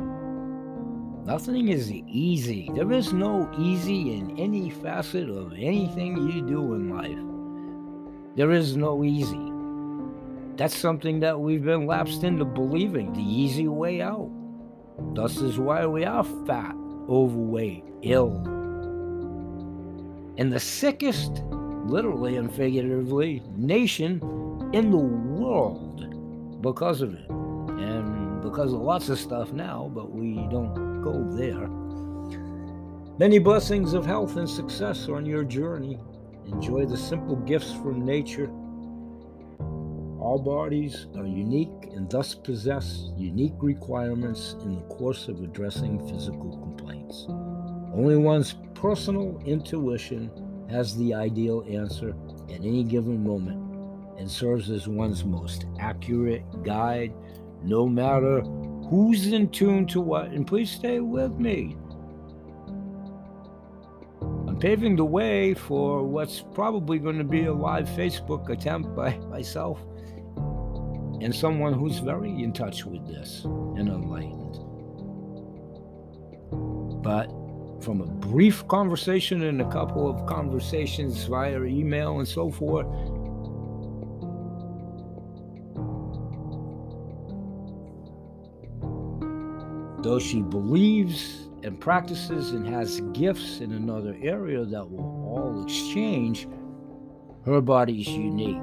nothing 1.25 1.69
is 1.69 1.91
easy. 1.91 2.69
There 2.75 2.91
is 2.91 3.13
no 3.13 3.49
easy 3.57 4.13
in 4.15 4.37
any 4.39 4.69
facet 4.69 5.29
of 5.29 5.53
anything 5.53 6.17
you 6.29 6.41
do 6.41 6.73
in 6.73 6.89
life. 6.89 8.35
There 8.35 8.51
is 8.51 8.75
no 8.75 9.03
easy. 9.03 9.51
That's 10.55 10.77
something 10.77 11.19
that 11.21 11.39
we've 11.39 11.63
been 11.63 11.85
lapsed 11.85 12.23
into 12.23 12.45
believing 12.45 13.13
the 13.13 13.23
easy 13.23 13.67
way 13.67 14.01
out. 14.01 14.29
Thus 15.13 15.37
is 15.37 15.57
why 15.57 15.85
we 15.85 16.03
are 16.05 16.23
fat 16.45 16.75
overweight 17.09 17.83
ill. 18.03 18.35
And 20.37 20.53
the 20.53 20.59
sickest, 20.59 21.43
literally 21.85 22.37
and 22.37 22.53
figuratively, 22.53 23.41
nation 23.55 24.21
in 24.73 24.91
the 24.91 24.97
world 24.97 26.61
because 26.61 27.01
of 27.01 27.13
it. 27.13 27.29
And 27.29 28.41
because 28.41 28.71
of 28.71 28.81
lots 28.81 29.09
of 29.09 29.19
stuff 29.19 29.51
now, 29.51 29.91
but 29.93 30.11
we 30.11 30.35
don't 30.49 30.88
go 31.03 31.23
there. 31.35 31.67
Many 33.17 33.39
blessings 33.39 33.93
of 33.93 34.05
health 34.05 34.37
and 34.37 34.49
success 34.49 35.09
on 35.09 35.25
your 35.25 35.43
journey. 35.43 35.99
Enjoy 36.45 36.85
the 36.85 36.97
simple 36.97 37.35
gifts 37.35 37.73
from 37.73 38.05
nature. 38.05 38.49
All 40.19 40.41
bodies 40.43 41.07
are 41.17 41.25
unique 41.25 41.91
and 41.93 42.09
thus 42.09 42.35
possess 42.35 43.09
unique 43.17 43.55
requirements 43.59 44.55
in 44.63 44.75
the 44.75 44.81
course 44.83 45.27
of 45.27 45.41
addressing 45.41 45.99
physical 46.07 46.57
complaints. 46.57 47.25
Only 47.93 48.17
one's 48.17 48.55
personal 48.73 49.41
intuition 49.45 50.31
has 50.69 50.95
the 50.95 51.13
ideal 51.13 51.65
answer 51.69 52.15
at 52.49 52.61
any 52.61 52.83
given 52.83 53.23
moment, 53.23 53.59
and 54.17 54.29
serves 54.29 54.69
as 54.69 54.87
one's 54.87 55.25
most 55.25 55.65
accurate 55.79 56.43
guide, 56.63 57.13
no 57.63 57.87
matter 57.87 58.41
who's 58.89 59.27
in 59.27 59.49
tune 59.49 59.85
to 59.87 60.01
what. 60.01 60.27
And 60.31 60.45
please 60.45 60.71
stay 60.71 60.99
with 60.99 61.33
me. 61.33 61.77
I'm 64.47 64.57
paving 64.59 64.95
the 64.95 65.05
way 65.05 65.53
for 65.53 66.03
what's 66.03 66.43
probably 66.53 66.97
going 66.97 67.17
to 67.19 67.23
be 67.23 67.45
a 67.45 67.53
live 67.53 67.87
Facebook 67.89 68.49
attempt 68.49 68.95
by 68.95 69.15
myself 69.29 69.79
and 71.21 71.35
someone 71.35 71.73
who's 71.73 71.99
very 71.99 72.31
in 72.43 72.51
touch 72.51 72.85
with 72.85 73.05
this 73.07 73.43
and 73.43 73.89
enlightened. 73.89 74.57
But 77.03 77.27
from 77.83 78.01
a 78.01 78.07
brief 78.07 78.67
conversation 78.67 79.43
and 79.43 79.61
a 79.61 79.69
couple 79.69 80.09
of 80.09 80.25
conversations 80.25 81.23
via 81.25 81.61
email 81.63 82.19
and 82.19 82.27
so 82.27 82.49
forth, 82.49 82.87
though 90.01 90.19
she 90.19 90.41
believes 90.41 91.49
and 91.63 91.79
practices 91.79 92.51
and 92.51 92.65
has 92.65 93.01
gifts 93.13 93.59
in 93.59 93.73
another 93.73 94.17
area 94.21 94.63
that 94.65 94.89
will 94.89 95.27
all 95.27 95.63
exchange, 95.63 96.47
her 97.45 97.61
body 97.61 98.01
is 98.01 98.07
unique. 98.07 98.57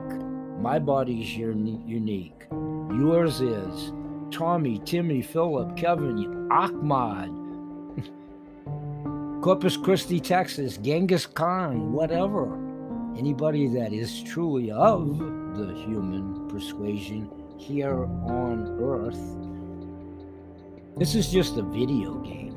My 0.61 0.79
body 0.79 1.23
is 1.23 1.37
unique. 1.37 2.47
Yours 2.51 3.41
is. 3.41 3.93
Tommy, 4.31 4.81
Timmy, 4.85 5.23
Philip, 5.23 5.77
Kevin, 5.77 6.49
Ahmad, 6.51 7.31
Corpus 9.43 9.77
Christi, 9.77 10.19
Texas, 10.19 10.79
Genghis 10.79 11.27
Khan, 11.27 11.93
whatever. 11.93 12.55
Anybody 13.17 13.69
that 13.69 13.93
is 13.93 14.23
truly 14.25 14.71
of 14.71 15.19
the 15.57 15.75
human 15.87 16.49
persuasion 16.49 17.31
here 17.57 18.05
on 18.05 18.79
earth. 18.81 19.56
This 20.99 21.15
is 21.15 21.31
just 21.31 21.59
a 21.59 21.63
video 21.63 22.15
game. 22.21 22.55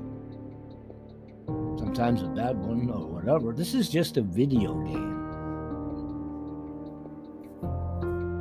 Sometimes 1.78 2.22
a 2.22 2.28
bad 2.28 2.58
one 2.58 2.90
or 2.90 3.06
whatever. 3.06 3.52
This 3.52 3.74
is 3.74 3.90
just 3.90 4.16
a 4.16 4.22
video 4.22 4.76
game. 4.76 5.20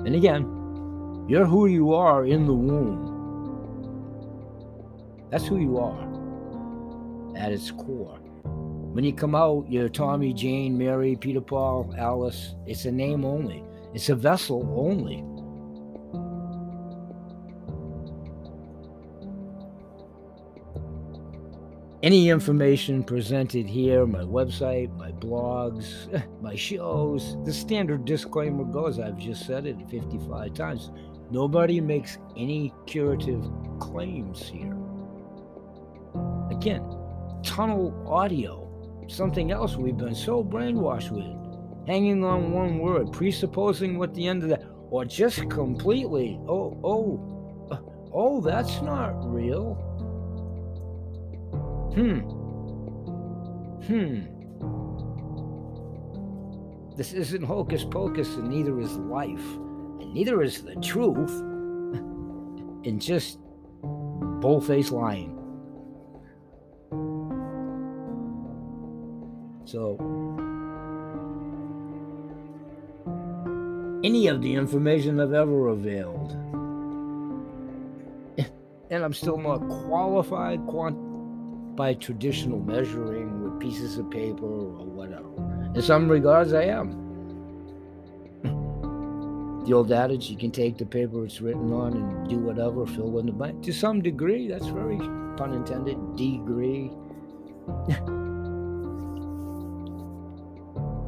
And 0.07 0.14
again, 0.14 0.45
you're 1.28 1.47
who 1.47 1.67
you 1.67 1.95
are 1.95 2.25
in 2.26 2.47
the 2.47 2.55
womb. 2.55 3.17
That's 5.31 5.49
who 5.49 5.59
you 5.59 5.78
are 5.78 6.07
at 7.37 7.50
its 7.50 7.73
core. 7.73 8.21
When 8.95 9.02
you 9.02 9.12
come 9.12 9.35
out, 9.35 9.67
you're 9.69 9.88
Tommy, 9.88 10.33
Jane, 10.33 10.78
Mary, 10.78 11.17
Peter, 11.17 11.40
Paul, 11.40 11.93
Alice. 11.99 12.55
It's 12.69 12.85
a 12.85 12.93
name 12.93 13.25
only, 13.25 13.64
it's 13.95 14.11
a 14.11 14.14
vessel 14.14 14.73
only. 14.78 15.25
Any 22.00 22.28
information 22.28 23.02
presented 23.02 23.67
here, 23.67 24.07
my 24.07 24.21
website, 24.21 24.97
my 24.97 25.11
blogs, 25.11 26.07
my 26.40 26.55
shows, 26.55 27.37
the 27.45 27.52
standard 27.52 28.05
disclaimer 28.05 28.62
goes 28.62 29.00
I've 29.00 29.19
just 29.19 29.45
said 29.45 29.67
it 29.67 29.76
55 29.90 30.55
times. 30.55 30.93
Nobody 31.33 31.81
makes 31.81 32.19
any 32.37 32.73
curative 32.87 33.45
claims 33.81 34.49
here. 34.49 34.76
Again, 36.52 36.88
tunnel 37.43 37.93
audio, 38.07 38.71
something 39.09 39.50
else 39.50 39.75
we've 39.75 39.97
been 39.97 40.14
so 40.14 40.45
brainwashed 40.45 41.11
with, 41.11 41.88
hanging 41.88 42.23
on 42.23 42.52
one 42.52 42.78
word, 42.78 43.11
presupposing 43.11 43.99
what 43.99 44.14
the 44.14 44.28
end 44.28 44.45
of 44.45 44.50
that, 44.50 44.62
or 44.90 45.05
just 45.05 45.50
completely, 45.50 46.38
oh, 46.47 46.78
oh, 46.85 48.08
oh, 48.15 48.41
that's 48.41 48.80
not 48.82 49.15
real. 49.28 49.87
Hmm. 51.99 52.21
Hmm. 53.89 54.21
This 56.97 57.13
isn't 57.13 57.43
hocus 57.43 57.82
pocus, 57.82 58.37
and 58.37 58.49
neither 58.49 58.78
is 58.78 58.97
life, 58.99 59.45
and 59.99 60.15
neither 60.15 60.41
is 60.41 60.63
the 60.63 60.76
truth, 60.76 61.32
and 62.84 63.02
just 63.02 63.41
bullface 64.39 64.93
lying. 64.93 65.34
So, 69.65 69.97
any 74.04 74.28
of 74.28 74.41
the 74.41 74.54
information 74.54 75.19
I've 75.19 75.32
ever 75.32 75.67
availed, 75.67 76.30
and 78.89 79.02
I'm 79.02 79.13
still 79.13 79.39
not 79.39 79.69
qualified 79.69 80.65
quant 80.69 81.07
by 81.78 81.95
traditional 81.95 82.58
measuring 82.58 83.41
with 83.41 83.60
pieces 83.60 83.99
of 83.99 84.10
paper 84.10 84.45
or 84.45 84.84
whatever. 84.84 85.28
In 85.76 85.80
some 85.80 86.08
regards, 86.08 86.52
I 86.52 86.64
am. 86.64 86.91
the 89.64 89.73
old 89.73 89.93
adage, 89.93 90.28
you 90.28 90.36
can 90.36 90.50
take 90.50 90.76
the 90.76 90.84
paper 90.84 91.25
it's 91.25 91.41
written 91.41 91.73
on 91.73 91.93
and 91.93 92.28
do 92.28 92.38
whatever, 92.41 92.84
fill 92.84 93.17
in 93.21 93.26
the 93.26 93.32
blank. 93.32 93.62
To 93.62 93.73
some 93.73 94.02
degree, 94.02 94.49
that's 94.49 94.67
very 94.67 94.99
pun 95.36 95.52
intended, 95.52 96.17
degree. 96.17 96.91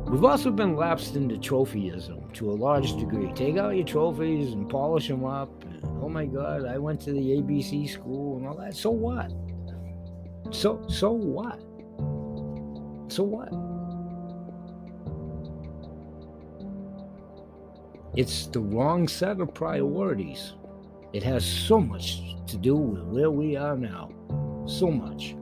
We've 0.08 0.24
also 0.24 0.52
been 0.52 0.76
lapsed 0.76 1.16
into 1.16 1.34
trophyism 1.34 2.32
to 2.34 2.50
a 2.52 2.54
large 2.54 2.96
degree. 2.96 3.32
Take 3.32 3.56
out 3.56 3.74
your 3.74 3.84
trophies 3.84 4.52
and 4.52 4.68
polish 4.68 5.08
them 5.08 5.24
up. 5.24 5.50
Oh 6.00 6.08
my 6.08 6.26
God, 6.26 6.64
I 6.64 6.78
went 6.78 7.00
to 7.02 7.12
the 7.12 7.18
ABC 7.18 7.90
school 7.90 8.36
and 8.36 8.46
all 8.46 8.54
that. 8.54 8.76
So 8.76 8.90
what? 8.90 9.32
So 10.50 10.84
so 10.88 11.10
what? 11.12 11.60
So 13.12 13.24
what? 13.24 13.52
It's 18.16 18.46
the 18.46 18.60
wrong 18.60 19.06
set 19.06 19.40
of 19.40 19.54
priorities. 19.54 20.54
It 21.12 21.22
has 21.22 21.44
so 21.44 21.80
much 21.80 22.20
to 22.48 22.56
do 22.56 22.74
with 22.74 23.02
where 23.04 23.30
we 23.30 23.56
are 23.56 23.76
now. 23.76 24.10
So 24.66 24.90
much. 24.90 25.36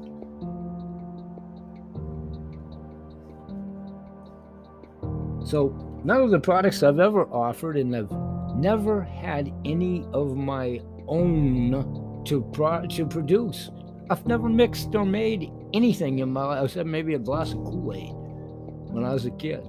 So, 5.49 5.69
none 6.05 6.21
of 6.21 6.31
the 6.31 6.39
products 6.39 6.83
I've 6.83 6.99
ever 6.99 7.23
offered, 7.33 7.79
and 7.79 7.97
I've 7.97 8.13
never 8.55 9.01
had 9.03 9.51
any 9.65 10.05
of 10.13 10.37
my 10.37 10.83
own 11.07 12.23
to 12.27 12.43
pro- 12.53 12.87
to 12.87 13.07
produce. 13.07 13.71
I've 14.11 14.27
never 14.27 14.49
mixed 14.49 14.95
or 14.95 15.05
made 15.05 15.51
anything 15.75 16.21
in 16.21 16.31
my 16.31 16.45
life 16.45 16.65
except 16.65 16.89
maybe 16.89 17.15
a 17.15 17.19
glass 17.19 17.53
of 17.53 17.59
Kool 17.65 17.93
Aid 17.93 18.13
when 18.93 19.05
I 19.05 19.13
was 19.13 19.27
a 19.27 19.31
kid. 19.33 19.63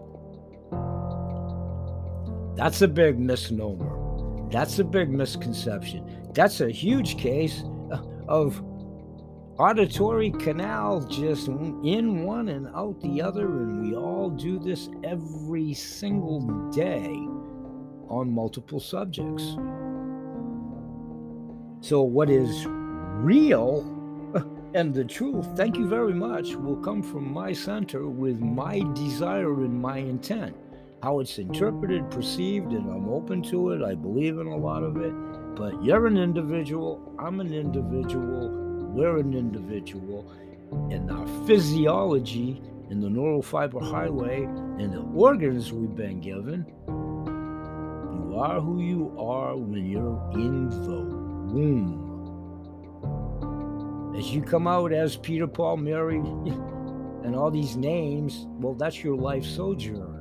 That's 2.55 2.81
a 2.81 2.87
big 2.87 3.19
misnomer. 3.19 4.49
That's 4.49 4.79
a 4.79 4.83
big 4.83 5.09
misconception. 5.09 6.31
That's 6.33 6.61
a 6.61 6.69
huge 6.69 7.17
case 7.17 7.63
of 8.29 8.63
auditory 9.57 10.31
canal 10.31 11.01
just 11.01 11.49
in 11.49 12.23
one 12.23 12.47
and 12.47 12.67
out 12.73 12.99
the 13.01 13.21
other, 13.21 13.45
and 13.45 13.81
we 13.81 13.95
all 13.95 14.29
do 14.29 14.57
this 14.57 14.89
every 15.03 15.73
single 15.73 16.39
day 16.71 17.09
on 18.07 18.33
multiple 18.33 18.79
subjects. 18.79 19.57
So, 21.81 22.01
what 22.01 22.29
is 22.29 22.65
real 22.67 23.98
and 24.73 24.93
the 24.93 25.03
truth, 25.03 25.47
thank 25.55 25.77
you 25.77 25.87
very 25.87 26.13
much, 26.13 26.55
will 26.55 26.77
come 26.77 27.01
from 27.01 27.33
my 27.33 27.51
center 27.53 28.07
with 28.07 28.39
my 28.39 28.81
desire 28.93 29.53
and 29.63 29.81
my 29.81 29.97
intent. 29.97 30.55
How 31.01 31.19
it's 31.21 31.39
interpreted, 31.39 32.11
perceived, 32.11 32.73
and 32.73 32.89
I'm 32.91 33.09
open 33.09 33.41
to 33.43 33.71
it. 33.71 33.81
I 33.81 33.95
believe 33.95 34.37
in 34.37 34.47
a 34.47 34.55
lot 34.55 34.83
of 34.83 34.97
it. 34.97 35.13
But 35.55 35.83
you're 35.83 36.05
an 36.05 36.17
individual, 36.17 37.15
I'm 37.17 37.39
an 37.39 37.53
individual, 37.53 38.49
we're 38.93 39.17
an 39.17 39.33
individual. 39.33 40.31
And 40.91 41.09
our 41.09 41.27
physiology 41.47 42.61
and 42.89 43.01
the 43.01 43.09
neural 43.09 43.41
fiber 43.41 43.79
highway 43.79 44.43
and 44.43 44.93
the 44.93 45.01
organs 45.15 45.73
we've 45.73 45.95
been 45.95 46.19
given, 46.19 46.65
you 46.87 48.35
are 48.37 48.61
who 48.61 48.81
you 48.81 49.15
are 49.17 49.55
when 49.55 49.89
you're 49.89 50.29
in 50.33 50.69
the 50.69 51.01
womb. 51.53 52.08
As 54.17 54.33
you 54.33 54.41
come 54.41 54.67
out 54.67 54.91
as 54.91 55.15
Peter, 55.15 55.47
Paul, 55.47 55.77
Mary, 55.77 56.17
and 57.23 57.35
all 57.35 57.51
these 57.51 57.75
names, 57.75 58.45
well, 58.59 58.73
that's 58.73 59.03
your 59.03 59.15
life 59.15 59.45
sojourn. 59.45 60.15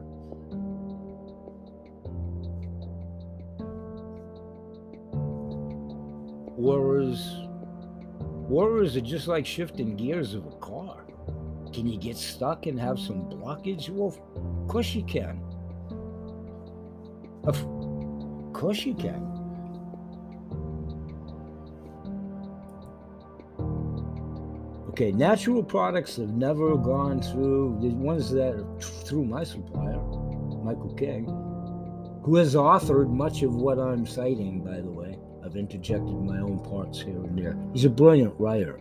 Whereas, 6.57 7.37
whereas 8.49 8.97
are 8.97 9.01
just 9.01 9.29
like 9.29 9.47
shifting 9.47 9.97
gears 9.97 10.35
of 10.35 10.47
a 10.47 10.57
car. 10.57 11.05
Can 11.73 11.87
you 11.87 11.99
get 11.99 12.17
stuck 12.17 12.67
and 12.67 12.79
have 12.81 12.99
some 12.99 13.29
blockage? 13.31 13.89
Well, 13.89 14.09
of 14.09 14.69
course 14.69 14.95
you 14.95 15.05
can. 15.05 15.41
Of, 17.45 17.65
course 18.59 18.85
you 18.85 18.95
can. 18.95 19.38
Okay, 24.99 25.13
natural 25.13 25.63
products 25.63 26.17
have 26.17 26.31
never 26.31 26.77
gone 26.77 27.23
through 27.23 27.79
the 27.81 27.91
ones 27.91 28.33
that 28.33 28.57
through 29.07 29.27
my 29.27 29.45
supplier, 29.45 30.01
Michael 30.65 30.93
King, 30.99 31.27
who 32.25 32.35
has 32.35 32.57
authored 32.57 33.09
much 33.09 33.43
of 33.43 33.55
what 33.55 33.79
I'm 33.79 34.05
citing, 34.05 34.65
by 34.65 34.81
the 34.81 34.91
way. 34.91 35.17
I've 35.45 35.55
interjected 35.55 36.21
my 36.25 36.41
own 36.41 36.59
parts 36.65 37.01
here 37.01 37.15
and 37.15 37.39
there. 37.39 37.57
He's 37.73 37.85
a 37.85 37.91
brilliant 37.91 38.35
writer. 38.41 38.81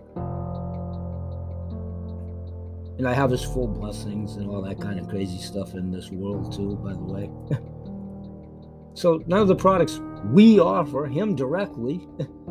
And 2.97 3.07
I 3.07 3.13
have 3.13 3.29
his 3.29 3.43
full 3.43 3.67
blessings 3.67 4.37
and 4.37 4.49
all 4.49 4.63
that 4.63 4.81
kind 4.81 4.99
of 4.99 5.07
crazy 5.07 5.37
stuff 5.37 5.75
in 5.75 5.91
this 5.91 6.09
world, 6.09 6.51
too, 6.51 6.77
by 6.77 6.93
the 6.93 7.03
way. 7.03 7.29
so, 8.95 9.23
none 9.27 9.41
of 9.41 9.47
the 9.47 9.55
products 9.55 10.01
we 10.31 10.59
offer 10.59 11.05
him 11.05 11.35
directly 11.35 12.07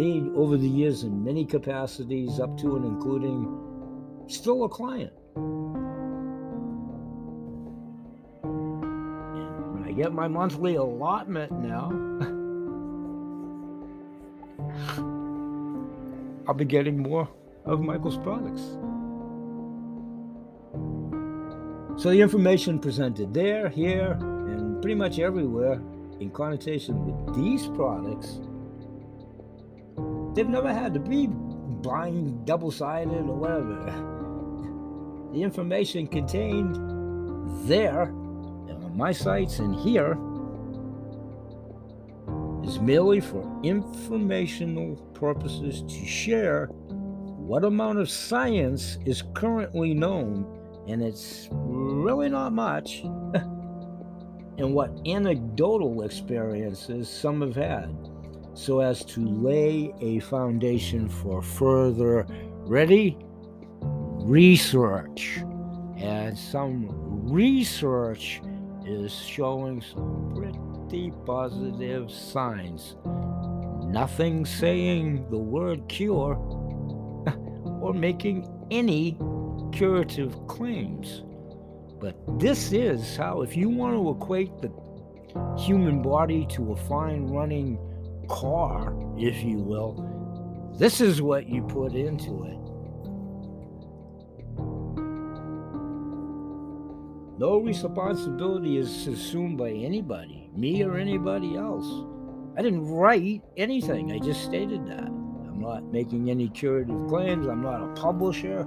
made 0.00 0.24
over 0.34 0.56
the 0.56 0.66
years 0.66 1.02
in 1.02 1.22
many 1.22 1.44
capacities, 1.44 2.40
up 2.40 2.56
to 2.56 2.76
and 2.76 2.86
including 2.86 4.24
still 4.28 4.64
a 4.64 4.68
client. 4.68 5.12
And 8.44 9.74
when 9.74 9.84
I 9.86 9.92
get 9.92 10.14
my 10.14 10.26
monthly 10.26 10.76
allotment 10.76 11.52
now, 11.52 11.90
I'll 16.48 16.54
be 16.54 16.64
getting 16.64 17.02
more 17.02 17.28
of 17.66 17.82
Michael's 17.82 18.16
products. 18.16 18.62
So 22.02 22.08
the 22.08 22.22
information 22.22 22.78
presented 22.78 23.34
there, 23.34 23.68
here, 23.68 24.12
and 24.12 24.80
pretty 24.80 24.94
much 24.94 25.18
everywhere 25.18 25.82
in 26.20 26.30
connotation 26.30 27.04
with 27.04 27.36
these 27.36 27.66
products 27.66 28.40
They've 30.34 30.48
never 30.48 30.72
had 30.72 30.94
to 30.94 31.00
be 31.00 31.28
blind, 31.28 32.46
double 32.46 32.70
sided, 32.70 33.12
or 33.12 33.36
whatever. 33.36 33.84
The 35.32 35.42
information 35.42 36.06
contained 36.06 36.76
there 37.66 38.02
on 38.02 38.96
my 38.96 39.12
sites 39.12 39.58
and 39.58 39.74
here 39.74 40.16
is 42.64 42.78
merely 42.78 43.20
for 43.20 43.60
informational 43.64 44.96
purposes 45.14 45.82
to 45.82 46.06
share 46.06 46.66
what 46.66 47.64
amount 47.64 47.98
of 47.98 48.08
science 48.08 48.98
is 49.04 49.24
currently 49.34 49.92
known, 49.94 50.46
and 50.86 51.02
it's 51.02 51.48
really 51.50 52.28
not 52.28 52.52
much, 52.52 53.00
and 54.58 54.72
what 54.74 54.96
anecdotal 55.06 56.02
experiences 56.02 57.08
some 57.08 57.40
have 57.40 57.56
had 57.56 57.92
so 58.54 58.80
as 58.80 59.04
to 59.04 59.20
lay 59.20 59.92
a 60.00 60.20
foundation 60.20 61.08
for 61.08 61.42
further 61.42 62.26
ready 62.66 63.16
research. 63.82 65.38
And 65.96 66.38
some 66.38 66.88
research 67.30 68.40
is 68.86 69.14
showing 69.14 69.80
some 69.82 70.32
pretty 70.34 71.12
positive 71.26 72.10
signs. 72.10 72.96
Nothing 73.84 74.46
saying 74.46 75.28
the 75.30 75.38
word 75.38 75.88
cure 75.88 76.36
or 77.82 77.92
making 77.92 78.48
any 78.70 79.18
curative 79.72 80.46
claims. 80.46 81.22
But 82.00 82.16
this 82.38 82.72
is 82.72 83.16
how, 83.16 83.42
if 83.42 83.56
you 83.56 83.68
want 83.68 83.94
to 83.94 84.10
equate 84.10 84.58
the 84.58 84.72
human 85.58 86.02
body 86.02 86.46
to 86.50 86.72
a 86.72 86.76
fine 86.76 87.26
running 87.26 87.78
car, 88.30 88.94
if 89.18 89.42
you 89.42 89.58
will, 89.58 90.06
this 90.78 91.00
is 91.00 91.20
what 91.20 91.46
you 91.46 91.62
put 91.62 91.92
into 91.92 92.44
it. 92.44 92.56
No 97.38 97.58
responsibility 97.58 98.78
is 98.78 99.06
assumed 99.06 99.58
by 99.58 99.70
anybody, 99.70 100.50
me 100.54 100.82
or 100.82 100.96
anybody 100.96 101.56
else. 101.56 101.86
I 102.56 102.62
didn't 102.62 102.86
write 102.86 103.42
anything, 103.56 104.12
I 104.12 104.18
just 104.18 104.44
stated 104.44 104.86
that. 104.86 105.04
I'm 105.04 105.60
not 105.60 105.84
making 105.92 106.30
any 106.30 106.48
curative 106.48 107.08
claims, 107.08 107.46
I'm 107.46 107.62
not 107.62 107.82
a 107.82 107.88
publisher. 108.00 108.66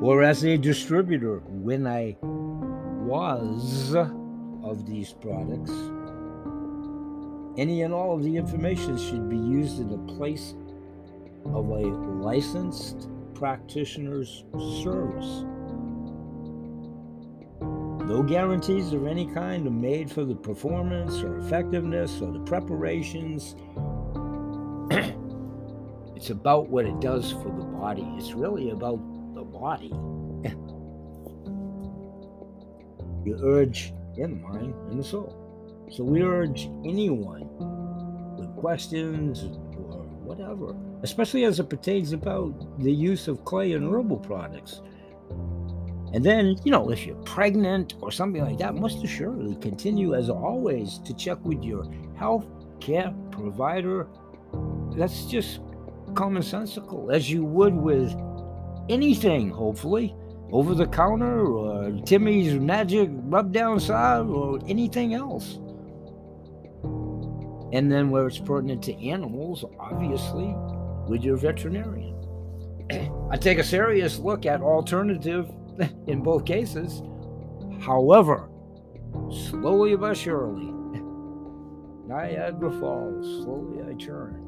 Or 0.00 0.22
as 0.22 0.44
a 0.44 0.56
distributor, 0.56 1.40
when 1.46 1.86
I 1.86 2.16
was 2.22 3.94
of 4.62 4.86
these 4.86 5.12
products. 5.12 5.72
Any 7.58 7.82
and 7.82 7.92
all 7.92 8.14
of 8.14 8.22
the 8.22 8.36
information 8.36 8.96
should 8.96 9.28
be 9.28 9.36
used 9.36 9.80
in 9.80 9.90
the 9.90 10.14
place 10.14 10.54
of 11.46 11.68
a 11.68 11.80
licensed 12.22 13.08
practitioner's 13.34 14.44
service. 14.82 15.44
No 18.10 18.22
guarantees 18.22 18.92
of 18.92 19.06
any 19.06 19.26
kind 19.26 19.66
are 19.66 19.70
made 19.70 20.10
for 20.10 20.24
the 20.24 20.34
performance 20.34 21.22
or 21.22 21.38
effectiveness 21.38 22.20
or 22.20 22.32
the 22.32 22.40
preparations. 22.40 23.54
it's 26.16 26.30
about 26.30 26.68
what 26.68 26.86
it 26.86 27.00
does 27.00 27.30
for 27.30 27.54
the 27.56 27.64
body. 27.64 28.04
It's 28.16 28.32
really 28.32 28.70
about 28.70 28.98
the 29.34 29.42
body. 29.42 29.88
you 33.24 33.38
urge 33.42 33.92
in 34.20 34.30
the 34.30 34.48
mind 34.48 34.74
and 34.90 34.98
the 34.98 35.04
soul. 35.04 35.86
So 35.90 36.04
we 36.04 36.22
urge 36.22 36.70
anyone 36.84 37.48
with 38.36 38.54
questions 38.56 39.44
or 39.76 40.04
whatever, 40.22 40.76
especially 41.02 41.44
as 41.44 41.58
it 41.58 41.68
pertains 41.68 42.12
about 42.12 42.80
the 42.82 42.92
use 42.92 43.28
of 43.28 43.44
clay 43.44 43.72
and 43.72 43.92
herbal 43.92 44.18
products. 44.18 44.82
And 46.12 46.24
then, 46.24 46.56
you 46.64 46.72
know, 46.72 46.90
if 46.90 47.06
you're 47.06 47.22
pregnant 47.22 47.94
or 48.00 48.10
something 48.10 48.42
like 48.42 48.58
that, 48.58 48.74
must 48.74 49.02
assuredly 49.04 49.56
continue 49.56 50.14
as 50.14 50.28
always 50.28 50.98
to 50.98 51.14
check 51.14 51.38
with 51.44 51.62
your 51.62 51.84
health 52.16 52.46
care 52.80 53.14
provider. 53.30 54.08
That's 54.96 55.26
just 55.26 55.60
commonsensical, 56.14 57.14
as 57.14 57.30
you 57.30 57.44
would 57.44 57.74
with 57.74 58.14
anything, 58.88 59.50
hopefully 59.50 60.14
over 60.52 60.74
the 60.74 60.86
counter 60.86 61.46
or 61.46 61.90
Timmy's 62.04 62.54
magic 62.54 63.08
rub 63.12 63.52
down 63.52 63.78
salve 63.78 64.30
or 64.30 64.58
anything 64.66 65.14
else. 65.14 65.58
And 67.72 67.90
then 67.90 68.10
where 68.10 68.26
it's 68.26 68.38
pertinent 68.38 68.82
to 68.84 69.08
animals, 69.08 69.64
obviously, 69.78 70.54
with 71.08 71.22
your 71.22 71.36
veterinarian. 71.36 72.16
I 73.30 73.36
take 73.36 73.58
a 73.58 73.64
serious 73.64 74.18
look 74.18 74.44
at 74.44 74.60
alternative 74.60 75.50
in 76.08 76.22
both 76.22 76.44
cases. 76.44 77.02
However, 77.80 78.48
slowly 79.30 79.96
but 79.96 80.16
surely, 80.16 80.66
Niagara 82.06 82.72
Falls, 82.80 83.44
slowly 83.44 83.82
I 83.88 83.94
turn. 83.94 84.46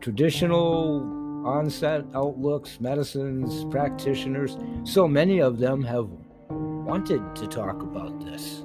Traditional 0.00 1.23
onset 1.44 2.04
outlooks, 2.14 2.80
medicines, 2.80 3.64
practitioners. 3.70 4.56
So 4.84 5.06
many 5.06 5.40
of 5.40 5.58
them 5.58 5.82
have 5.84 6.08
wanted 6.48 7.34
to 7.36 7.46
talk 7.46 7.82
about 7.82 8.24
this, 8.24 8.64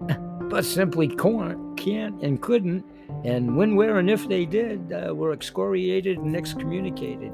but 0.48 0.64
simply 0.64 1.08
can't 1.08 2.22
and 2.22 2.40
couldn't. 2.40 2.84
And 3.24 3.56
when, 3.56 3.76
where, 3.76 3.98
and 3.98 4.10
if 4.10 4.28
they 4.28 4.44
did, 4.44 4.92
uh, 4.92 5.14
were 5.14 5.32
excoriated 5.32 6.18
and 6.18 6.36
excommunicated. 6.36 7.32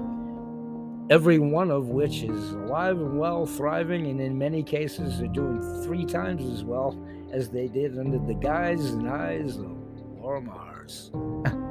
Every 1.10 1.38
one 1.38 1.70
of 1.70 1.88
which 1.88 2.22
is 2.22 2.52
alive 2.52 2.98
and 2.98 3.18
well, 3.18 3.44
thriving, 3.44 4.06
and 4.06 4.20
in 4.20 4.38
many 4.38 4.62
cases 4.62 5.20
are 5.20 5.26
doing 5.26 5.60
three 5.84 6.06
times 6.06 6.44
as 6.50 6.64
well 6.64 6.98
as 7.32 7.50
they 7.50 7.68
did 7.68 7.98
under 7.98 8.18
the 8.18 8.34
guise 8.34 8.90
and 8.90 9.08
eyes 9.08 9.56
of 9.56 9.76
Laura 10.18 10.40
Mars. 10.40 11.10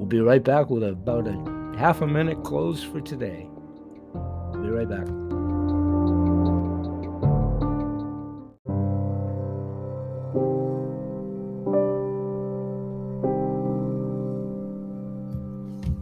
We'll 0.00 0.08
be 0.08 0.20
right 0.22 0.42
back 0.42 0.70
with 0.70 0.82
about 0.82 1.28
a 1.28 1.76
half 1.76 2.00
a 2.00 2.06
minute 2.06 2.42
close 2.42 2.82
for 2.82 3.02
today. 3.02 3.46
We'll 4.14 4.62
be 4.62 4.70
right 4.70 4.88
back. 4.88 5.06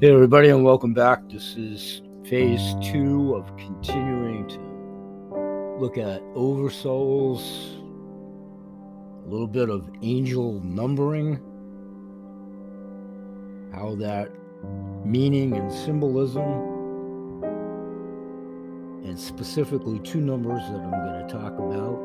Hey, 0.00 0.14
everybody, 0.14 0.50
and 0.50 0.64
welcome 0.64 0.94
back. 0.94 1.28
This 1.28 1.56
is 1.56 2.00
phase 2.24 2.76
two 2.80 3.34
of 3.34 3.48
continuing 3.56 4.46
to 4.46 5.80
look 5.80 5.98
at 5.98 6.22
oversouls, 6.36 7.42
a 9.26 9.28
little 9.28 9.48
bit 9.48 9.68
of 9.68 9.90
angel 10.02 10.60
numbering 10.60 11.40
how 13.78 13.94
that 13.94 14.30
meaning 15.04 15.56
and 15.56 15.72
symbolism 15.72 16.42
and 19.04 19.18
specifically 19.18 20.00
two 20.00 20.20
numbers 20.20 20.62
that 20.62 20.80
I'm 20.80 20.90
going 20.90 21.26
to 21.26 21.32
talk 21.32 21.52
about 21.58 21.98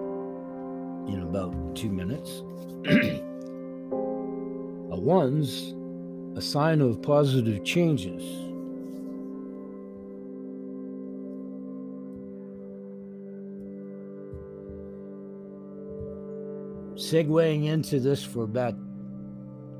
in 1.07 1.23
about 1.23 1.75
two 1.75 1.89
minutes. 1.89 2.43
a 4.91 4.99
one's 4.99 5.73
a 6.37 6.41
sign 6.41 6.79
of 6.79 7.01
positive 7.01 7.63
changes. 7.63 8.21
Segueing 16.95 17.65
into 17.65 17.99
this 17.99 18.23
for 18.23 18.43
about 18.43 18.75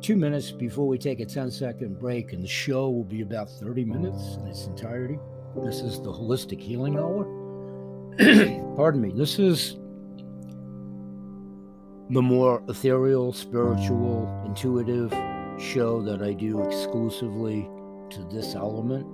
two 0.03 0.17
minutes 0.17 0.51
before 0.51 0.85
we 0.85 0.97
take 0.97 1.21
a 1.21 1.25
10 1.25 1.49
second 1.49 1.97
break, 1.97 2.33
and 2.33 2.43
the 2.43 2.47
show 2.47 2.89
will 2.89 3.05
be 3.05 3.21
about 3.21 3.49
30 3.49 3.85
minutes 3.85 4.35
in 4.35 4.47
its 4.47 4.65
entirety. 4.65 5.17
This 5.55 5.79
is 5.79 6.01
the 6.01 6.11
Holistic 6.11 6.59
Healing 6.59 6.97
Hour. 6.97 7.23
Pardon 8.75 9.01
me. 9.01 9.13
This 9.15 9.39
is 9.39 9.77
the 12.09 12.21
more 12.21 12.61
ethereal, 12.67 13.31
spiritual, 13.31 14.43
intuitive 14.45 15.09
show 15.57 16.01
that 16.01 16.21
I 16.21 16.33
do 16.33 16.61
exclusively 16.63 17.69
to 18.09 18.27
this 18.29 18.55
element. 18.55 19.07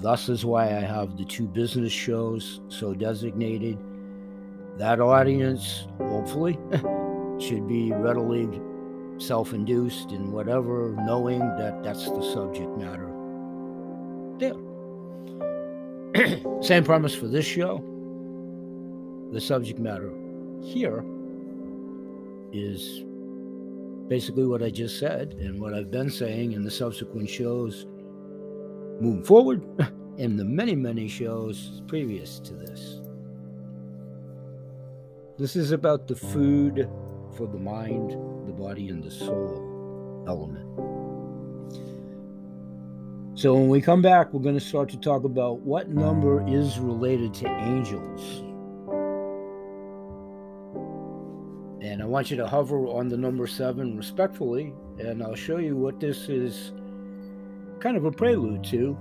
Thus 0.00 0.30
is 0.30 0.46
why 0.46 0.68
I 0.68 0.80
have 0.80 1.18
the 1.18 1.26
two 1.26 1.46
business 1.46 1.92
shows 1.92 2.62
so 2.68 2.94
designated. 2.94 3.76
That 4.78 5.00
audience, 5.00 5.86
hopefully, 5.98 6.58
should 7.38 7.68
be 7.68 7.92
readily 7.92 8.48
self 9.18 9.52
induced 9.52 10.12
and 10.12 10.32
whatever, 10.32 10.94
knowing 10.98 11.40
that 11.58 11.82
that's 11.82 12.04
the 12.04 12.22
subject 12.22 12.76
matter. 12.78 13.12
There. 14.38 14.54
Same 16.62 16.84
premise 16.84 17.14
for 17.14 17.28
this 17.28 17.44
show. 17.44 17.84
The 19.32 19.40
subject 19.40 19.78
matter 19.78 20.12
here 20.62 21.04
is 22.52 23.04
basically 24.08 24.46
what 24.46 24.62
I 24.62 24.70
just 24.70 24.98
said 24.98 25.34
and 25.34 25.60
what 25.60 25.74
I've 25.74 25.90
been 25.90 26.10
saying 26.10 26.52
in 26.52 26.64
the 26.64 26.70
subsequent 26.70 27.28
shows 27.28 27.86
moving 29.00 29.22
forward 29.22 29.62
and 30.18 30.38
the 30.38 30.44
many, 30.44 30.74
many 30.74 31.08
shows 31.08 31.82
previous 31.86 32.38
to 32.40 32.54
this. 32.54 33.00
This 35.38 35.54
is 35.54 35.70
about 35.70 36.08
the 36.08 36.16
food 36.16 36.90
for 37.36 37.46
the 37.46 37.58
mind, 37.58 38.16
the 38.48 38.54
body, 38.54 38.88
and 38.88 39.02
the 39.04 39.10
soul 39.10 40.24
element. 40.26 40.66
So, 43.38 43.54
when 43.54 43.68
we 43.68 43.80
come 43.80 44.02
back, 44.02 44.32
we're 44.32 44.42
going 44.42 44.58
to 44.58 44.60
start 44.60 44.88
to 44.88 44.96
talk 44.96 45.22
about 45.22 45.60
what 45.60 45.88
number 45.88 46.44
is 46.48 46.80
related 46.80 47.32
to 47.34 47.46
angels. 47.46 48.40
And 51.80 52.02
I 52.02 52.04
want 52.04 52.32
you 52.32 52.36
to 52.38 52.48
hover 52.48 52.78
on 52.88 53.08
the 53.08 53.16
number 53.16 53.46
seven 53.46 53.96
respectfully, 53.96 54.72
and 54.98 55.22
I'll 55.22 55.36
show 55.36 55.58
you 55.58 55.76
what 55.76 56.00
this 56.00 56.28
is 56.28 56.72
kind 57.78 57.96
of 57.96 58.04
a 58.06 58.10
prelude 58.10 58.64
to 58.64 58.96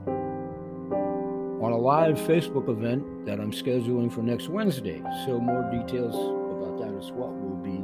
on 1.59 1.71
a 1.71 1.77
live 1.77 2.19
Facebook 2.19 2.69
event 2.69 3.25
that 3.25 3.39
I'm 3.39 3.51
scheduling 3.51 4.13
for 4.13 4.21
next 4.21 4.49
Wednesday. 4.49 5.01
So, 5.25 5.39
more 5.39 5.67
details 5.71 6.13
about 6.13 6.77
that 6.79 6.95
as 6.95 7.11
well. 7.11 7.31
We'll 7.31 7.63
be 7.63 7.81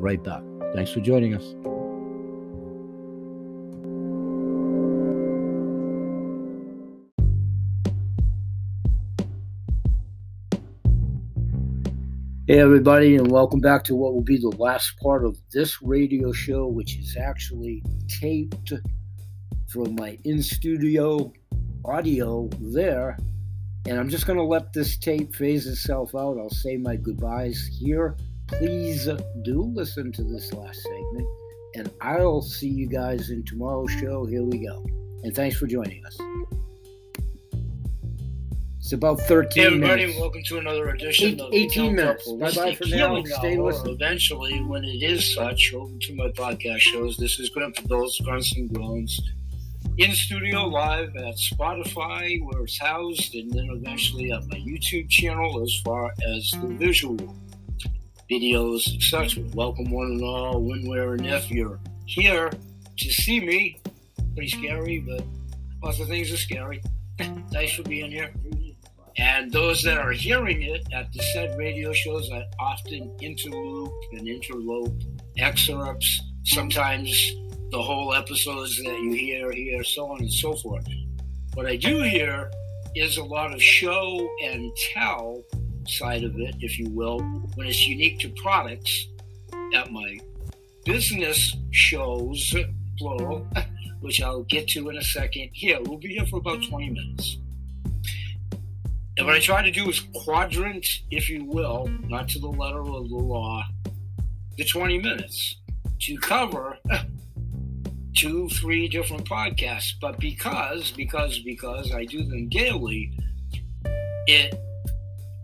right 0.00 0.22
back. 0.22 0.42
Thanks 0.72 0.92
for 0.92 1.00
joining 1.00 1.34
us. 1.34 1.42
Hey, 12.46 12.60
everybody, 12.60 13.16
and 13.16 13.28
welcome 13.30 13.58
back 13.58 13.82
to 13.84 13.96
what 13.96 14.14
will 14.14 14.22
be 14.22 14.36
the 14.36 14.54
last 14.58 14.96
part 15.00 15.24
of 15.24 15.36
this 15.52 15.82
radio 15.82 16.30
show, 16.30 16.68
which 16.68 16.96
is 16.98 17.16
actually 17.16 17.82
taped 18.08 18.72
from 19.68 19.96
my 19.96 20.18
in 20.24 20.40
studio 20.40 21.32
audio 21.84 22.48
there. 22.60 23.18
And 23.88 23.98
I'm 23.98 24.08
just 24.08 24.26
going 24.26 24.38
to 24.38 24.44
let 24.44 24.72
this 24.72 24.96
tape 24.96 25.34
phase 25.34 25.66
itself 25.66 26.14
out. 26.14 26.38
I'll 26.38 26.48
say 26.50 26.76
my 26.76 26.94
goodbyes 26.94 27.68
here 27.80 28.16
please 28.58 29.08
do 29.42 29.62
listen 29.74 30.12
to 30.12 30.22
this 30.24 30.52
last 30.52 30.82
segment. 30.82 31.26
And 31.76 31.90
I'll 32.00 32.42
see 32.42 32.68
you 32.68 32.88
guys 32.88 33.30
in 33.30 33.44
tomorrow's 33.44 33.92
show. 33.92 34.26
Here 34.26 34.42
we 34.42 34.66
go. 34.66 34.84
And 35.22 35.34
thanks 35.34 35.56
for 35.56 35.66
joining 35.66 36.04
us. 36.04 36.18
It's 38.80 38.92
about 38.92 39.20
13 39.20 39.62
hey 39.62 39.66
everybody, 39.68 40.02
minutes. 40.02 40.18
welcome 40.18 40.42
to 40.48 40.58
another 40.58 40.88
edition 40.88 41.34
Eight, 41.34 41.40
of 41.40 41.54
18 41.54 41.94
minutes. 41.94 42.32
Bye 42.32 42.50
bye 42.50 42.74
for 42.74 42.86
now. 42.88 43.22
Stay 43.24 43.56
listening. 43.56 43.94
Eventually, 43.94 44.58
when 44.64 44.82
it 44.84 45.02
is 45.02 45.32
such, 45.32 45.72
over 45.74 45.96
to 45.96 46.14
my 46.16 46.28
podcast 46.30 46.80
shows. 46.80 47.16
This 47.16 47.38
is 47.38 47.50
Grandpa 47.50 47.82
Bill's 47.82 48.18
Grunts 48.24 48.56
and 48.56 48.68
Groans. 48.68 49.20
In 49.98 50.12
studio 50.12 50.64
live 50.64 51.14
at 51.14 51.36
Spotify, 51.36 52.42
where 52.42 52.64
it's 52.64 52.78
housed, 52.78 53.34
and 53.34 53.52
then 53.52 53.68
eventually 53.70 54.32
at 54.32 54.44
my 54.48 54.56
YouTube 54.56 55.08
channel 55.08 55.62
as 55.62 55.74
far 55.84 56.12
as 56.34 56.50
the 56.60 56.68
visual 56.68 57.16
videos, 58.30 58.94
etc. 58.94 59.44
Welcome 59.54 59.90
one 59.90 60.12
and 60.12 60.22
all, 60.22 60.62
when, 60.62 60.88
where, 60.88 61.14
and 61.14 61.26
if 61.26 61.50
you're 61.50 61.80
here 62.06 62.50
to 62.96 63.10
see 63.10 63.40
me. 63.40 63.80
Pretty 64.34 64.48
scary, 64.48 65.00
but 65.00 65.24
lots 65.82 65.98
of 66.00 66.06
things 66.06 66.32
are 66.32 66.36
scary. 66.36 66.82
Thanks 67.52 67.72
for 67.72 67.82
being 67.82 68.10
here. 68.10 68.32
And 69.16 69.52
those 69.52 69.82
that 69.82 69.98
are 69.98 70.12
hearing 70.12 70.62
it 70.62 70.86
at 70.92 71.12
the 71.12 71.22
said 71.34 71.58
radio 71.58 71.92
shows, 71.92 72.30
I 72.32 72.44
often 72.60 73.10
interloop 73.20 73.92
and 74.12 74.26
interlope 74.26 75.18
excerpts, 75.36 76.22
sometimes 76.44 77.32
the 77.70 77.82
whole 77.82 78.14
episodes 78.14 78.76
that 78.82 78.98
you 79.00 79.12
hear 79.12 79.52
here, 79.52 79.82
so 79.84 80.12
on 80.12 80.20
and 80.20 80.32
so 80.32 80.54
forth. 80.54 80.86
What 81.54 81.66
I 81.66 81.76
do 81.76 82.02
here 82.02 82.50
is 82.94 83.16
a 83.16 83.24
lot 83.24 83.52
of 83.52 83.62
show 83.62 84.28
and 84.44 84.70
tell 84.94 85.42
side 85.86 86.24
of 86.24 86.38
it, 86.38 86.56
if 86.60 86.78
you 86.78 86.88
will, 86.90 87.20
when 87.54 87.66
it's 87.66 87.86
unique 87.86 88.18
to 88.20 88.28
products 88.30 89.08
at 89.74 89.90
my 89.90 90.18
business 90.84 91.56
shows, 91.70 92.54
plural, 92.98 93.46
which 94.00 94.22
I'll 94.22 94.42
get 94.44 94.68
to 94.68 94.88
in 94.90 94.96
a 94.96 95.04
second. 95.04 95.50
Here, 95.52 95.78
we'll 95.82 95.98
be 95.98 96.14
here 96.14 96.26
for 96.26 96.38
about 96.38 96.62
20 96.62 96.90
minutes. 96.90 97.38
And 99.16 99.26
what 99.26 99.36
I 99.36 99.40
try 99.40 99.62
to 99.62 99.70
do 99.70 99.88
is 99.88 100.00
quadrant, 100.14 100.86
if 101.10 101.28
you 101.28 101.44
will, 101.44 101.88
not 102.08 102.28
to 102.30 102.38
the 102.38 102.48
letter 102.48 102.80
of 102.80 103.08
the 103.08 103.16
law, 103.16 103.62
the 104.56 104.64
20 104.64 104.98
minutes 104.98 105.56
to 106.00 106.16
cover 106.18 106.78
two, 108.16 108.48
three 108.48 108.88
different 108.88 109.28
podcasts. 109.28 109.92
But 110.00 110.18
because, 110.18 110.92
because, 110.92 111.38
because 111.40 111.92
I 111.92 112.04
do 112.04 112.22
them 112.24 112.48
daily, 112.48 113.12
it 114.26 114.58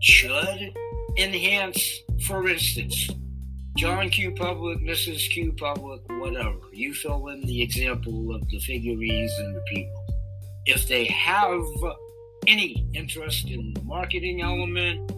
should 0.01 0.73
enhance, 1.17 1.99
for 2.25 2.47
instance, 2.47 3.09
John 3.77 4.09
Q. 4.09 4.31
Public, 4.31 4.79
Mrs. 4.79 5.29
Q. 5.29 5.53
Public, 5.53 6.01
whatever. 6.19 6.57
You 6.73 6.93
fill 6.93 7.27
in 7.27 7.41
the 7.41 7.61
example 7.61 8.33
of 8.33 8.47
the 8.49 8.59
figurines 8.59 9.31
and 9.37 9.55
the 9.55 9.61
people. 9.67 10.05
If 10.65 10.87
they 10.87 11.05
have 11.05 11.63
any 12.47 12.87
interest 12.93 13.47
in 13.49 13.73
the 13.73 13.81
marketing 13.83 14.41
element, 14.41 15.11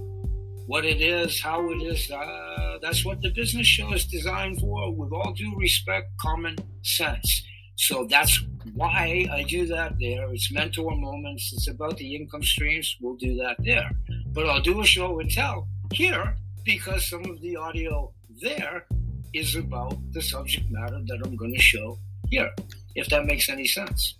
what 0.67 0.85
it 0.85 1.01
is, 1.01 1.41
how 1.41 1.69
it 1.71 1.81
is, 1.81 2.11
uh, 2.11 2.77
that's 2.81 3.05
what 3.05 3.21
the 3.21 3.29
business 3.29 3.65
show 3.65 3.93
is 3.93 4.05
designed 4.05 4.59
for, 4.59 4.93
with 4.93 5.11
all 5.11 5.33
due 5.33 5.55
respect, 5.57 6.07
common 6.19 6.57
sense. 6.83 7.43
So 7.79 8.05
that's 8.09 8.43
why 8.73 9.25
I 9.31 9.43
do 9.43 9.65
that 9.67 9.97
there. 9.99 10.27
It's 10.33 10.51
mentor 10.51 10.97
moments. 10.97 11.53
It's 11.53 11.69
about 11.69 11.95
the 11.95 12.13
income 12.13 12.43
streams. 12.43 12.97
We'll 12.99 13.15
do 13.15 13.37
that 13.37 13.55
there. 13.59 13.89
But 14.33 14.49
I'll 14.49 14.61
do 14.61 14.81
a 14.81 14.85
show 14.85 15.19
and 15.21 15.31
tell 15.31 15.65
here 15.93 16.35
because 16.65 17.09
some 17.09 17.23
of 17.23 17.39
the 17.39 17.55
audio 17.55 18.11
there 18.41 18.85
is 19.33 19.55
about 19.55 19.97
the 20.11 20.21
subject 20.21 20.69
matter 20.69 20.99
that 21.07 21.21
I'm 21.23 21.37
going 21.37 21.53
to 21.53 21.61
show 21.61 21.97
here, 22.29 22.51
if 22.95 23.07
that 23.07 23.25
makes 23.25 23.47
any 23.47 23.65
sense. 23.65 24.15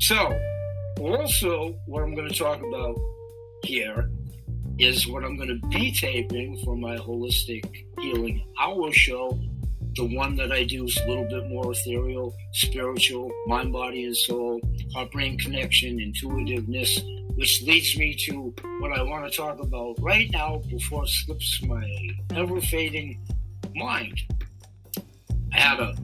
So, 0.00 0.36
also, 0.98 1.76
what 1.86 2.02
I'm 2.02 2.16
going 2.16 2.28
to 2.28 2.34
talk 2.34 2.58
about 2.58 2.98
here 3.62 4.10
is 4.76 5.06
what 5.06 5.24
I'm 5.24 5.36
going 5.36 5.60
to 5.60 5.68
be 5.68 5.92
taping 5.92 6.58
for 6.64 6.76
my 6.76 6.96
Holistic 6.96 7.64
Healing 8.00 8.42
Hour 8.60 8.90
show. 8.92 9.38
The 9.98 10.04
one 10.04 10.36
that 10.36 10.52
I 10.52 10.62
do 10.62 10.84
is 10.84 10.96
a 10.96 11.08
little 11.08 11.24
bit 11.24 11.50
more 11.50 11.72
ethereal, 11.72 12.32
spiritual, 12.52 13.32
mind, 13.48 13.72
body, 13.72 14.04
and 14.04 14.16
soul, 14.16 14.60
heart 14.94 15.10
brain 15.10 15.36
connection, 15.36 15.98
intuitiveness, 15.98 17.00
which 17.34 17.62
leads 17.62 17.98
me 17.98 18.14
to 18.26 18.54
what 18.78 18.96
I 18.96 19.02
want 19.02 19.28
to 19.28 19.36
talk 19.36 19.58
about 19.60 19.96
right 19.98 20.30
now 20.30 20.62
before 20.70 21.02
it 21.02 21.08
slips 21.08 21.60
my 21.64 21.84
ever 22.32 22.60
fading 22.60 23.18
mind. 23.74 24.20
I 25.52 25.58
had 25.58 25.80
a 25.80 25.96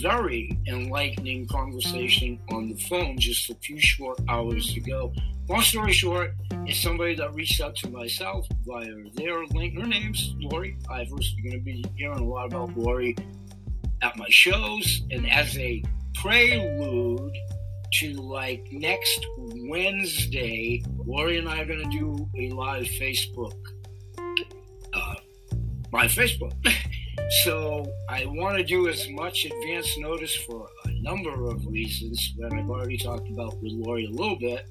very 0.00 0.58
enlightening 0.66 1.46
conversation 1.46 2.40
on 2.50 2.70
the 2.70 2.76
phone 2.76 3.18
just 3.18 3.50
a 3.50 3.54
few 3.56 3.78
short 3.78 4.18
hours 4.30 4.74
ago. 4.78 5.12
Long 5.50 5.60
story 5.60 5.92
short, 5.92 6.32
it's 6.64 6.80
somebody 6.80 7.16
that 7.16 7.34
reached 7.34 7.60
out 7.60 7.76
to 7.76 7.90
myself 7.90 8.46
via 8.64 8.94
their 9.14 9.44
link. 9.48 9.78
Her 9.78 9.86
name's 9.86 10.34
Lori 10.38 10.78
Ivers. 10.88 11.34
You're 11.36 11.52
going 11.52 11.62
to 11.62 11.64
be 11.64 11.84
hearing 11.96 12.20
a 12.20 12.24
lot 12.24 12.46
about 12.46 12.74
Lori 12.78 13.14
at 14.02 14.16
my 14.16 14.28
shows. 14.28 15.02
And 15.10 15.30
as 15.30 15.56
a 15.58 15.82
prelude 16.14 17.36
to 17.94 18.12
like 18.14 18.66
next 18.70 19.26
Wednesday, 19.38 20.82
Lori 21.04 21.38
and 21.38 21.48
I 21.48 21.60
are 21.60 21.66
going 21.66 21.90
to 21.90 21.98
do 21.98 22.28
a 22.38 22.50
live 22.50 22.84
Facebook, 22.84 23.58
uh, 24.94 25.14
live 25.92 26.10
Facebook. 26.10 26.52
so 27.44 27.86
I 28.08 28.24
want 28.26 28.56
to 28.58 28.64
do 28.64 28.88
as 28.88 29.08
much 29.10 29.44
advance 29.44 29.98
notice 29.98 30.34
for 30.34 30.68
a 30.84 30.90
number 31.02 31.46
of 31.46 31.66
reasons 31.66 32.34
that 32.38 32.52
I've 32.52 32.70
already 32.70 32.96
talked 32.96 33.28
about 33.30 33.60
with 33.62 33.72
Lori 33.72 34.06
a 34.06 34.10
little 34.10 34.38
bit, 34.38 34.66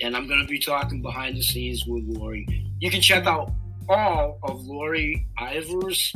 and 0.00 0.16
I'm 0.16 0.26
going 0.26 0.40
to 0.40 0.46
be 0.46 0.58
talking 0.58 1.02
behind 1.02 1.36
the 1.36 1.42
scenes 1.42 1.84
with 1.86 2.04
Lori. 2.06 2.46
You 2.80 2.90
can 2.90 3.00
check 3.00 3.26
out 3.26 3.52
all 3.88 4.38
of 4.42 4.64
Lori 4.64 5.26
Ivers' 5.38 6.14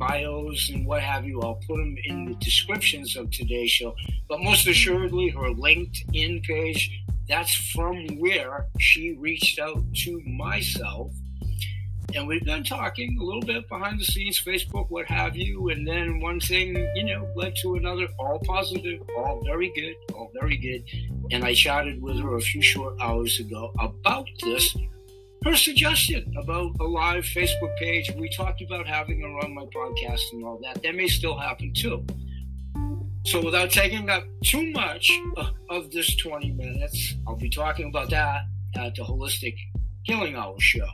bios 0.00 0.70
and 0.70 0.86
what 0.86 1.02
have 1.02 1.24
you. 1.26 1.40
I'll 1.42 1.60
put 1.68 1.76
them 1.76 1.94
in 2.06 2.24
the 2.24 2.34
descriptions 2.36 3.16
of 3.16 3.30
today's 3.30 3.70
show. 3.70 3.94
But 4.28 4.42
most 4.42 4.66
assuredly, 4.66 5.28
her 5.28 5.50
LinkedIn 5.50 6.42
page, 6.42 7.04
that's 7.28 7.54
from 7.72 8.18
where 8.18 8.66
she 8.78 9.12
reached 9.12 9.60
out 9.60 9.84
to 9.98 10.20
myself. 10.22 11.12
And 12.12 12.26
we've 12.26 12.44
been 12.44 12.64
talking 12.64 13.16
a 13.20 13.22
little 13.22 13.42
bit 13.42 13.68
behind 13.68 14.00
the 14.00 14.04
scenes, 14.04 14.42
Facebook, 14.42 14.90
what 14.90 15.06
have 15.06 15.36
you. 15.36 15.68
And 15.68 15.86
then 15.86 16.18
one 16.18 16.40
thing, 16.40 16.74
you 16.96 17.04
know, 17.04 17.28
led 17.36 17.54
to 17.62 17.76
another, 17.76 18.08
all 18.18 18.40
positive, 18.40 19.00
all 19.16 19.40
very 19.44 19.70
good, 19.76 19.94
all 20.12 20.32
very 20.40 20.56
good. 20.56 20.82
And 21.30 21.44
I 21.44 21.54
chatted 21.54 22.02
with 22.02 22.18
her 22.18 22.36
a 22.36 22.40
few 22.40 22.62
short 22.62 22.94
hours 23.00 23.38
ago 23.38 23.72
about 23.78 24.26
this 24.42 24.76
her 25.44 25.56
suggestion 25.56 26.34
about 26.36 26.72
a 26.80 26.84
live 26.84 27.24
Facebook 27.24 27.74
page. 27.78 28.12
We 28.16 28.28
talked 28.30 28.62
about 28.62 28.86
having 28.86 29.20
her 29.22 29.44
on 29.44 29.54
my 29.54 29.64
podcast 29.74 30.20
and 30.32 30.44
all 30.44 30.60
that. 30.62 30.82
That 30.82 30.94
may 30.94 31.08
still 31.08 31.36
happen 31.38 31.72
too. 31.74 32.04
So, 33.26 33.42
without 33.44 33.70
taking 33.70 34.08
up 34.08 34.24
too 34.44 34.70
much 34.72 35.10
uh, 35.36 35.50
of 35.68 35.90
this 35.90 36.16
20 36.16 36.52
minutes, 36.52 37.14
I'll 37.26 37.36
be 37.36 37.50
talking 37.50 37.88
about 37.88 38.10
that 38.10 38.42
at 38.76 38.94
the 38.94 39.02
Holistic 39.02 39.54
Healing 40.04 40.36
Hour 40.36 40.58
show. 40.58 40.86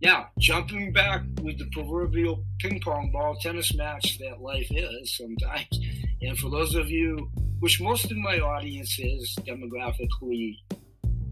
Now, 0.00 0.28
jumping 0.38 0.92
back 0.92 1.22
with 1.42 1.58
the 1.58 1.68
proverbial 1.72 2.44
ping 2.60 2.80
pong 2.80 3.10
ball 3.12 3.36
tennis 3.40 3.74
match 3.74 4.18
that 4.18 4.40
life 4.40 4.66
is 4.70 5.16
sometimes, 5.16 5.80
and 6.20 6.36
for 6.38 6.50
those 6.50 6.74
of 6.74 6.88
you, 6.90 7.30
which 7.60 7.80
most 7.80 8.10
of 8.10 8.16
my 8.16 8.38
audience 8.38 8.98
is 8.98 9.36
demographically 9.46 10.56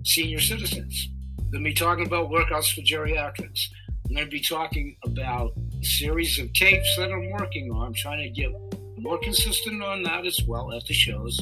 senior 0.04 0.40
citizens, 0.40 1.08
to 1.52 1.58
be 1.58 1.74
talking 1.74 2.06
about 2.06 2.30
workouts 2.30 2.74
for 2.74 2.80
geriatrics. 2.82 3.68
I'm 4.08 4.14
going 4.14 4.26
to 4.26 4.30
be 4.30 4.40
talking 4.40 4.96
about 5.04 5.52
a 5.80 5.84
series 5.84 6.38
of 6.38 6.52
tapes 6.52 6.96
that 6.96 7.10
I'm 7.10 7.30
working 7.30 7.70
on. 7.72 7.86
I'm 7.86 7.94
trying 7.94 8.22
to 8.22 8.30
get 8.30 8.50
more 8.98 9.18
consistent 9.18 9.82
on 9.82 10.02
that 10.04 10.26
as 10.26 10.40
well 10.46 10.72
at 10.72 10.84
the 10.86 10.94
shows. 10.94 11.40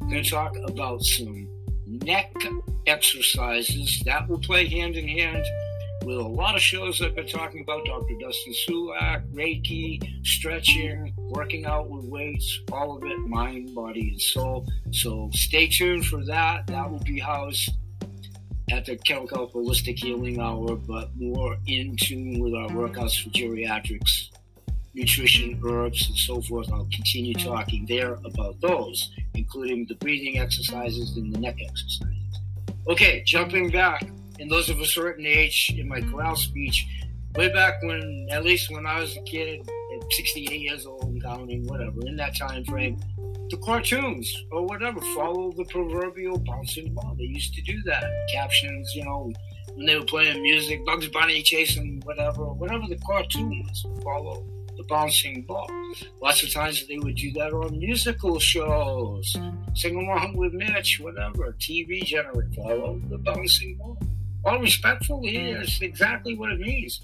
I'm 0.00 0.10
going 0.10 0.22
to 0.22 0.30
talk 0.30 0.56
about 0.68 1.02
some 1.02 1.48
neck 1.86 2.32
exercises 2.86 4.02
that 4.04 4.28
will 4.28 4.40
play 4.40 4.66
hand 4.68 4.96
in 4.96 5.06
hand 5.06 5.44
with 6.04 6.18
a 6.18 6.22
lot 6.22 6.54
of 6.54 6.60
shows 6.60 7.02
I've 7.02 7.16
been 7.16 7.26
talking 7.26 7.62
about 7.62 7.84
Dr. 7.84 8.14
Dustin 8.20 8.52
Sulak, 8.68 9.28
Reiki, 9.32 10.24
stretching, 10.24 11.12
working 11.16 11.66
out 11.66 11.88
with 11.88 12.04
weights, 12.04 12.60
all 12.72 12.96
of 12.96 13.04
it, 13.04 13.18
mind, 13.20 13.74
body, 13.74 14.10
and 14.10 14.20
soul. 14.20 14.66
So 14.92 15.30
stay 15.32 15.66
tuned 15.66 16.06
for 16.06 16.24
that. 16.24 16.66
That 16.68 16.90
will 16.90 17.02
be 17.02 17.18
housed 17.18 17.70
at 18.70 18.84
the 18.84 18.96
Chemical 18.96 19.48
Holistic 19.50 19.98
Healing 19.98 20.40
Hour, 20.40 20.76
but 20.76 21.10
more 21.16 21.56
in 21.66 21.96
tune 21.96 22.40
with 22.40 22.54
our 22.54 22.68
workouts 22.68 23.22
for 23.22 23.30
geriatrics, 23.30 24.30
nutrition, 24.94 25.60
herbs, 25.64 26.08
and 26.08 26.16
so 26.16 26.40
forth. 26.42 26.72
I'll 26.72 26.88
continue 26.92 27.34
talking 27.34 27.86
there 27.86 28.14
about 28.24 28.60
those, 28.60 29.12
including 29.34 29.86
the 29.86 29.94
breathing 29.96 30.40
exercises 30.40 31.16
and 31.16 31.32
the 31.32 31.38
neck 31.38 31.56
exercises. 31.62 32.40
Okay, 32.88 33.22
jumping 33.24 33.70
back, 33.70 34.08
and 34.40 34.50
those 34.50 34.68
of 34.68 34.80
a 34.80 34.86
certain 34.86 35.26
age 35.26 35.74
in 35.78 35.88
my 35.88 36.00
corral 36.00 36.36
speech, 36.36 36.86
way 37.36 37.52
back 37.52 37.82
when, 37.82 38.28
at 38.30 38.44
least 38.44 38.70
when 38.70 38.86
I 38.86 39.00
was 39.00 39.16
a 39.16 39.22
kid, 39.22 39.60
at 39.60 40.12
68 40.12 40.60
years 40.60 40.86
old 40.86 41.04
and 41.04 41.22
counting, 41.22 41.66
whatever, 41.66 42.00
in 42.06 42.16
that 42.16 42.36
time 42.36 42.64
frame, 42.64 42.98
the 43.50 43.56
cartoons 43.58 44.44
or 44.50 44.66
whatever. 44.66 45.00
Follow 45.14 45.52
the 45.52 45.64
proverbial 45.66 46.38
bouncing 46.38 46.92
ball. 46.94 47.14
They 47.18 47.24
used 47.24 47.54
to 47.54 47.62
do 47.62 47.80
that. 47.84 48.04
Captions, 48.32 48.92
you 48.94 49.04
know, 49.04 49.32
when 49.74 49.86
they 49.86 49.96
were 49.96 50.04
playing 50.04 50.42
music, 50.42 50.84
Bugs 50.84 51.08
Bunny 51.08 51.42
chasing 51.42 52.02
whatever, 52.04 52.44
whatever 52.52 52.84
the 52.88 52.98
cartoon 53.06 53.64
was. 53.66 53.86
Follow 54.02 54.44
the 54.76 54.84
bouncing 54.84 55.42
ball. 55.42 55.70
Lots 56.20 56.42
of 56.42 56.52
times 56.52 56.86
they 56.86 56.98
would 56.98 57.16
do 57.16 57.32
that 57.32 57.52
on 57.52 57.78
musical 57.78 58.38
shows. 58.38 59.36
Sing 59.74 59.96
along 59.96 60.36
with 60.36 60.52
Mitch, 60.52 61.00
whatever. 61.00 61.54
TV 61.58 62.02
generate. 62.04 62.54
Follow 62.54 63.00
the 63.08 63.18
bouncing 63.18 63.76
ball. 63.76 63.98
All 64.44 64.60
respectfully 64.60 65.34
mm. 65.34 65.62
is 65.62 65.80
exactly 65.82 66.36
what 66.36 66.52
it 66.52 66.60
means. 66.60 67.00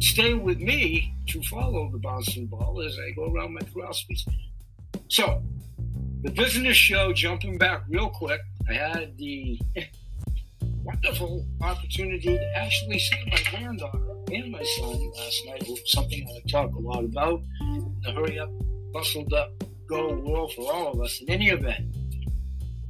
Stay 0.00 0.34
with 0.34 0.58
me 0.58 1.14
to 1.28 1.42
follow 1.42 1.90
the 1.92 1.98
bouncing 1.98 2.46
ball 2.46 2.82
as 2.82 2.98
I 2.98 3.10
go 3.12 3.32
around 3.32 3.54
my 3.54 3.92
speech. 3.92 4.24
So, 5.08 5.42
the 6.22 6.30
business 6.30 6.76
show, 6.76 7.12
jumping 7.12 7.58
back 7.58 7.82
real 7.88 8.08
quick, 8.08 8.40
I 8.68 8.74
had 8.74 9.16
the 9.18 9.60
wonderful 10.84 11.46
opportunity 11.60 12.36
to 12.36 12.56
actually 12.56 12.98
see 12.98 13.16
my 13.30 13.38
granddaughter 13.50 13.98
and 14.32 14.50
my 14.50 14.62
son 14.62 15.10
last 15.16 15.42
night, 15.46 15.68
something 15.86 16.26
I 16.36 16.50
talk 16.50 16.74
a 16.74 16.78
lot 16.78 17.04
about. 17.04 17.42
The 18.02 18.12
hurry 18.12 18.38
up, 18.38 18.50
bustled 18.92 19.32
up, 19.32 19.52
go 19.86 20.14
world 20.14 20.52
for 20.54 20.72
all 20.72 20.92
of 20.92 21.00
us. 21.00 21.20
In 21.20 21.30
any 21.30 21.50
event, 21.50 21.94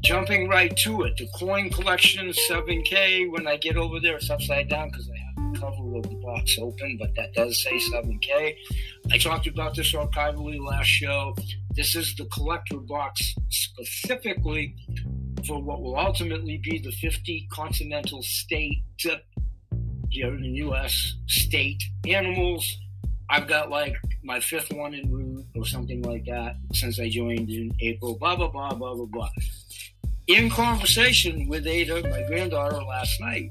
jumping 0.02 0.48
right 0.48 0.76
to 0.78 1.02
it, 1.02 1.16
the 1.16 1.28
coin 1.38 1.70
collection 1.70 2.28
7K. 2.28 3.30
When 3.30 3.46
I 3.46 3.56
get 3.56 3.76
over 3.76 4.00
there, 4.00 4.16
it's 4.16 4.30
upside 4.30 4.68
down 4.68 4.90
because 4.90 5.10
I 5.10 5.21
cover 5.54 5.96
of 5.96 6.02
the 6.02 6.18
box 6.22 6.58
open, 6.60 6.96
but 6.98 7.14
that 7.16 7.32
does 7.34 7.62
say 7.62 7.76
7K. 7.92 8.54
I 9.10 9.18
talked 9.18 9.46
about 9.46 9.74
this 9.74 9.92
archivally 9.92 10.60
last 10.60 10.86
show. 10.86 11.34
This 11.74 11.94
is 11.96 12.14
the 12.16 12.26
collector 12.26 12.78
box 12.78 13.34
specifically 13.48 14.74
for 15.46 15.62
what 15.62 15.82
will 15.82 15.96
ultimately 15.96 16.60
be 16.62 16.78
the 16.78 16.92
50 16.92 17.48
continental 17.50 18.22
state 18.22 18.82
here 20.10 20.34
in 20.34 20.42
the 20.42 20.48
U.S. 20.48 21.14
state 21.26 21.82
animals. 22.06 22.78
I've 23.30 23.48
got 23.48 23.70
like 23.70 23.96
my 24.22 24.40
fifth 24.40 24.72
one 24.72 24.94
in 24.94 25.10
route 25.10 25.46
or 25.56 25.64
something 25.64 26.02
like 26.02 26.24
that 26.26 26.56
since 26.74 27.00
I 27.00 27.08
joined 27.08 27.48
in 27.50 27.72
April. 27.80 28.18
Blah 28.18 28.36
blah 28.36 28.48
blah 28.48 28.74
blah 28.74 28.94
blah 28.94 29.06
blah. 29.06 29.30
In 30.28 30.50
conversation 30.50 31.48
with 31.48 31.66
Ada, 31.66 32.08
my 32.08 32.22
granddaughter, 32.28 32.82
last 32.84 33.20
night, 33.20 33.50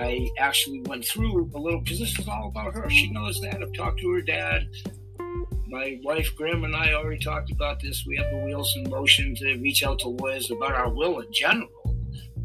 I 0.00 0.28
actually 0.38 0.80
went 0.86 1.04
through 1.04 1.50
a 1.54 1.58
little 1.58 1.80
because 1.80 1.98
this 2.00 2.18
is 2.18 2.26
all 2.26 2.48
about 2.48 2.74
her. 2.74 2.88
She 2.90 3.10
knows 3.10 3.40
that. 3.42 3.62
I've 3.62 3.72
talked 3.74 4.00
to 4.00 4.10
her 4.12 4.22
dad 4.22 4.66
my 5.70 6.00
wife 6.02 6.34
Graham 6.36 6.64
and 6.64 6.74
I 6.74 6.94
already 6.94 7.22
talked 7.22 7.52
about 7.52 7.80
this. 7.80 8.04
We 8.04 8.16
have 8.16 8.30
the 8.30 8.38
wheels 8.38 8.74
in 8.76 8.90
motion 8.90 9.34
to 9.36 9.56
reach 9.58 9.84
out 9.84 10.00
to 10.00 10.08
lawyers 10.08 10.50
about 10.50 10.72
our 10.72 10.90
will 10.90 11.20
in 11.20 11.32
general. 11.32 11.68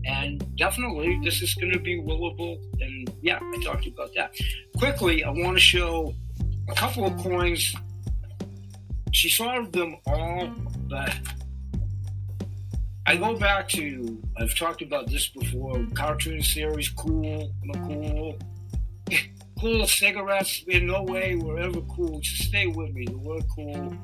And 0.06 0.56
definitely, 0.56 1.20
this 1.24 1.42
is 1.42 1.56
going 1.56 1.74
to 1.74 1.80
be 1.80 2.00
willable. 2.00 2.60
And 2.80 3.12
yeah, 3.22 3.40
I 3.42 3.64
talked 3.64 3.88
about 3.88 4.14
that. 4.14 4.36
Quickly, 4.78 5.24
I 5.24 5.32
want 5.32 5.58
to 5.58 5.60
show 5.60 6.14
a 6.70 6.76
couple 6.76 7.06
of 7.06 7.18
coins. 7.18 7.76
She 9.12 9.30
saw 9.30 9.60
them 9.64 9.96
all, 10.06 10.48
but 10.88 11.18
I 13.08 13.16
go 13.18 13.38
back 13.38 13.70
to, 13.70 14.22
I've 14.38 14.56
talked 14.58 14.82
about 14.82 15.10
this 15.10 15.28
before, 15.28 15.86
cartoon 15.94 16.42
series, 16.42 16.90
Cool, 16.90 17.52
McCool 17.66 18.42
cool 19.60 19.88
cigarettes 19.88 20.64
in 20.68 20.88
no 20.88 21.04
way 21.04 21.36
were 21.36 21.60
ever 21.60 21.82
cool. 21.82 22.20
Just 22.20 22.44
stay 22.44 22.68
with 22.68 22.92
me. 22.94 23.06
The 23.06 23.18
word 23.18 23.44
cool. 23.56 23.96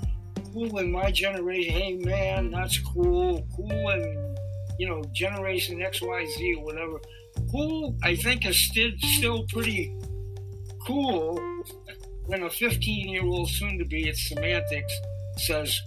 Cool 0.54 0.80
in 0.80 0.92
my 0.92 1.12
generation, 1.12 1.74
hey 1.74 1.96
man, 1.98 2.52
that's 2.52 2.78
cool. 2.80 3.48
Cool 3.56 3.90
and 3.90 4.38
you 4.80 4.88
know, 4.88 5.04
generation 5.14 5.80
XYZ 5.80 6.58
or 6.58 6.64
whatever. 6.66 7.00
Cool, 7.52 7.96
I 8.04 8.16
think, 8.16 8.46
is 8.46 8.60
still, 8.60 8.92
still 9.00 9.46
pretty 9.48 9.96
cool 10.88 11.40
when 12.26 12.44
a 12.44 12.50
15 12.50 13.10
year 13.10 13.24
old, 13.24 13.50
soon 13.50 13.78
to 13.78 13.86
be, 13.86 14.10
it's 14.10 14.28
semantics, 14.28 14.94
says, 15.38 15.80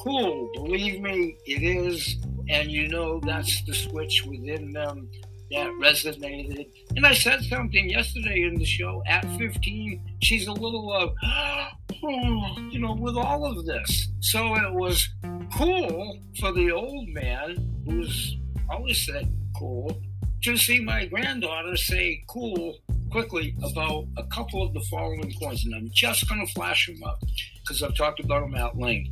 cool, 0.00 0.50
believe 0.54 1.00
me, 1.00 1.36
it 1.46 1.62
is. 1.62 2.16
And 2.48 2.70
you 2.70 2.88
know 2.88 3.20
that's 3.20 3.62
the 3.64 3.74
switch 3.74 4.24
within 4.24 4.72
them 4.72 5.08
that 5.50 5.70
resonated. 5.80 6.68
And 6.96 7.06
I 7.06 7.14
said 7.14 7.42
something 7.42 7.88
yesterday 7.88 8.42
in 8.42 8.56
the 8.56 8.64
show. 8.64 9.02
At 9.06 9.24
15, 9.38 10.18
she's 10.22 10.46
a 10.46 10.52
little 10.52 10.90
uh, 10.92 11.06
of, 11.22 11.68
oh, 12.02 12.68
you 12.70 12.80
know, 12.80 12.94
with 12.94 13.16
all 13.16 13.44
of 13.44 13.64
this. 13.64 14.08
So 14.20 14.54
it 14.56 14.72
was 14.72 15.08
cool 15.56 16.18
for 16.40 16.52
the 16.52 16.72
old 16.72 17.08
man, 17.08 17.84
who's 17.86 18.36
always 18.68 19.04
said 19.06 19.32
cool, 19.56 19.96
to 20.42 20.56
see 20.56 20.80
my 20.80 21.06
granddaughter 21.06 21.76
say 21.76 22.22
cool 22.28 22.76
quickly 23.10 23.54
about 23.62 24.06
a 24.16 24.24
couple 24.24 24.62
of 24.62 24.74
the 24.74 24.80
following 24.90 25.32
points. 25.40 25.64
And 25.64 25.74
I'm 25.74 25.90
just 25.92 26.28
going 26.28 26.44
to 26.44 26.52
flash 26.52 26.86
them 26.86 27.02
up 27.04 27.22
because 27.60 27.82
I've 27.82 27.94
talked 27.94 28.20
about 28.20 28.40
them 28.40 28.54
at 28.56 28.76
length. 28.76 29.10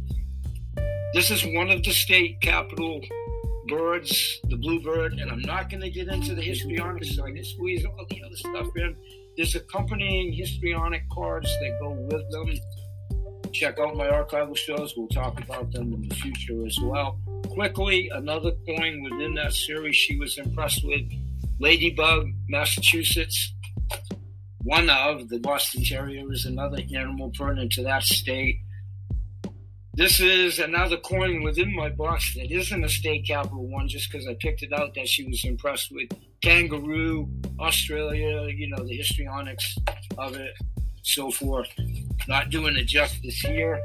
This 1.14 1.30
is 1.30 1.44
one 1.44 1.70
of 1.70 1.82
the 1.82 1.92
state 1.92 2.40
capital 2.40 3.02
birds, 3.68 4.40
the 4.44 4.56
bluebird, 4.56 5.14
and 5.14 5.30
I'm 5.30 5.42
not 5.42 5.70
going 5.70 5.82
to 5.82 5.90
get 5.90 6.08
into 6.08 6.34
the 6.34 6.42
histrionics, 6.42 7.14
so 7.14 7.24
I 7.24 7.32
can 7.32 7.44
squeeze 7.44 7.84
all 7.84 8.06
the 8.08 8.22
other 8.24 8.36
stuff 8.36 8.76
in. 8.76 8.96
There's 9.36 9.54
accompanying 9.54 10.32
histrionic 10.32 11.08
cards 11.10 11.46
that 11.46 11.78
go 11.80 11.90
with 11.90 12.30
them. 12.30 13.52
Check 13.52 13.78
out 13.78 13.96
my 13.96 14.06
archival 14.06 14.56
shows. 14.56 14.94
We'll 14.96 15.08
talk 15.08 15.40
about 15.42 15.72
them 15.72 15.92
in 15.92 16.08
the 16.08 16.14
future 16.14 16.66
as 16.66 16.78
well. 16.80 17.18
Quickly, 17.48 18.10
another 18.14 18.52
coin 18.66 19.02
within 19.02 19.34
that 19.34 19.52
series 19.52 19.96
she 19.96 20.16
was 20.18 20.38
impressed 20.38 20.84
with 20.84 21.02
Ladybug, 21.60 22.28
Massachusetts. 22.48 23.54
One 24.62 24.88
of 24.88 25.28
the 25.28 25.38
Boston 25.38 25.84
Terrier 25.84 26.32
is 26.32 26.46
another 26.46 26.78
animal 26.94 27.30
pertinent 27.36 27.72
to 27.72 27.82
that 27.82 28.04
state. 28.04 28.60
This 29.94 30.20
is 30.20 30.58
another 30.58 30.96
coin 30.96 31.42
within 31.42 31.74
my 31.74 31.90
box 31.90 32.34
that 32.34 32.50
isn't 32.50 32.82
a 32.82 32.88
state 32.88 33.26
capital 33.26 33.66
one 33.66 33.88
just 33.88 34.10
because 34.10 34.26
I 34.26 34.34
picked 34.40 34.62
it 34.62 34.72
out 34.72 34.94
that 34.94 35.06
she 35.06 35.24
was 35.24 35.44
impressed 35.44 35.92
with. 35.92 36.08
Kangaroo, 36.40 37.28
Australia, 37.60 38.48
you 38.48 38.70
know, 38.70 38.82
the 38.84 38.96
histrionics 38.96 39.76
of 40.16 40.34
it, 40.34 40.54
so 41.02 41.30
forth. 41.30 41.68
Not 42.26 42.48
doing 42.48 42.74
it 42.76 42.86
justice 42.86 43.38
here. 43.40 43.82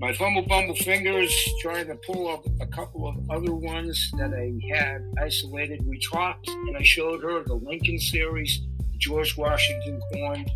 My 0.00 0.14
Fumble 0.14 0.46
Bumble 0.46 0.76
Fingers, 0.76 1.34
trying 1.60 1.88
to 1.88 1.96
pull 2.06 2.28
up 2.28 2.46
a 2.62 2.66
couple 2.66 3.06
of 3.06 3.30
other 3.30 3.54
ones 3.54 4.10
that 4.16 4.32
I 4.32 4.74
had 4.74 5.04
isolated. 5.22 5.86
We 5.86 6.00
talked 6.00 6.48
and 6.48 6.74
I 6.74 6.82
showed 6.82 7.22
her 7.22 7.44
the 7.44 7.54
Lincoln 7.54 7.98
series, 7.98 8.62
George 8.96 9.36
Washington 9.36 10.00
coin 10.10 10.46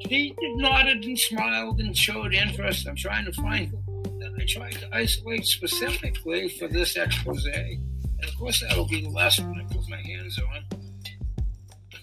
he 0.00 0.34
nodded 0.56 1.04
and 1.04 1.18
smiled 1.18 1.80
and 1.80 1.96
showed 1.96 2.34
interest. 2.34 2.86
I'm 2.86 2.96
trying 2.96 3.24
to 3.24 3.32
find 3.32 3.72
that 4.20 4.32
I 4.38 4.44
tried 4.46 4.72
to 4.72 4.88
isolate 4.92 5.46
specifically 5.46 6.48
for 6.48 6.68
this 6.68 6.96
expose. 6.96 7.46
And 7.46 8.24
of 8.24 8.36
course, 8.38 8.60
that'll 8.60 8.88
be 8.88 9.02
the 9.02 9.10
last 9.10 9.40
one 9.40 9.60
I 9.60 9.72
put 9.72 9.88
my 9.88 10.00
hands 10.00 10.38
on. 10.38 10.80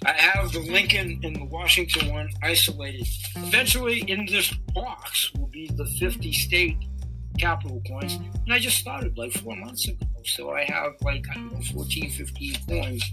I 0.05 0.11
have 0.11 0.51
the 0.51 0.59
Lincoln 0.59 1.21
and 1.23 1.35
the 1.35 1.45
Washington 1.45 2.11
one 2.11 2.29
isolated. 2.41 3.07
Eventually, 3.37 4.01
in 4.09 4.25
this 4.25 4.53
box 4.73 5.31
will 5.33 5.47
be 5.47 5.69
the 5.75 5.85
50 5.85 6.33
state 6.33 6.77
capital 7.39 7.81
coins. 7.87 8.15
And 8.15 8.53
I 8.53 8.59
just 8.59 8.77
started 8.77 9.17
like 9.17 9.31
four 9.31 9.55
months 9.55 9.87
ago. 9.87 10.05
So 10.25 10.51
I 10.51 10.63
have 10.65 10.93
like, 11.01 11.25
I 11.31 11.35
don't 11.35 11.53
know, 11.53 11.61
14, 11.73 12.09
15 12.09 12.55
coins 12.67 13.11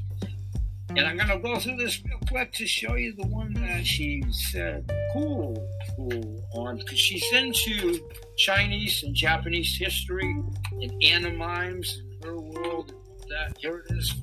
and 0.96 1.06
I'm 1.06 1.16
gonna 1.16 1.38
go 1.38 1.58
through 1.58 1.76
this 1.76 2.02
real 2.04 2.18
quick 2.28 2.52
to 2.54 2.66
show 2.66 2.94
you 2.96 3.14
the 3.14 3.26
one 3.28 3.52
that 3.54 3.86
she's 3.86 4.48
said 4.52 4.90
cool, 5.12 5.68
cool 5.96 6.44
on 6.54 6.78
because 6.78 6.98
she's 6.98 7.32
into 7.32 8.00
Chinese 8.36 9.02
and 9.02 9.14
Japanese 9.14 9.76
history 9.76 10.34
and 10.80 10.92
animimes 11.02 11.98
and 11.98 12.24
her 12.24 12.40
world 12.40 12.94
that. 13.30 13.56
Here 13.58 13.84
it 13.88 13.96
is, 13.96 14.14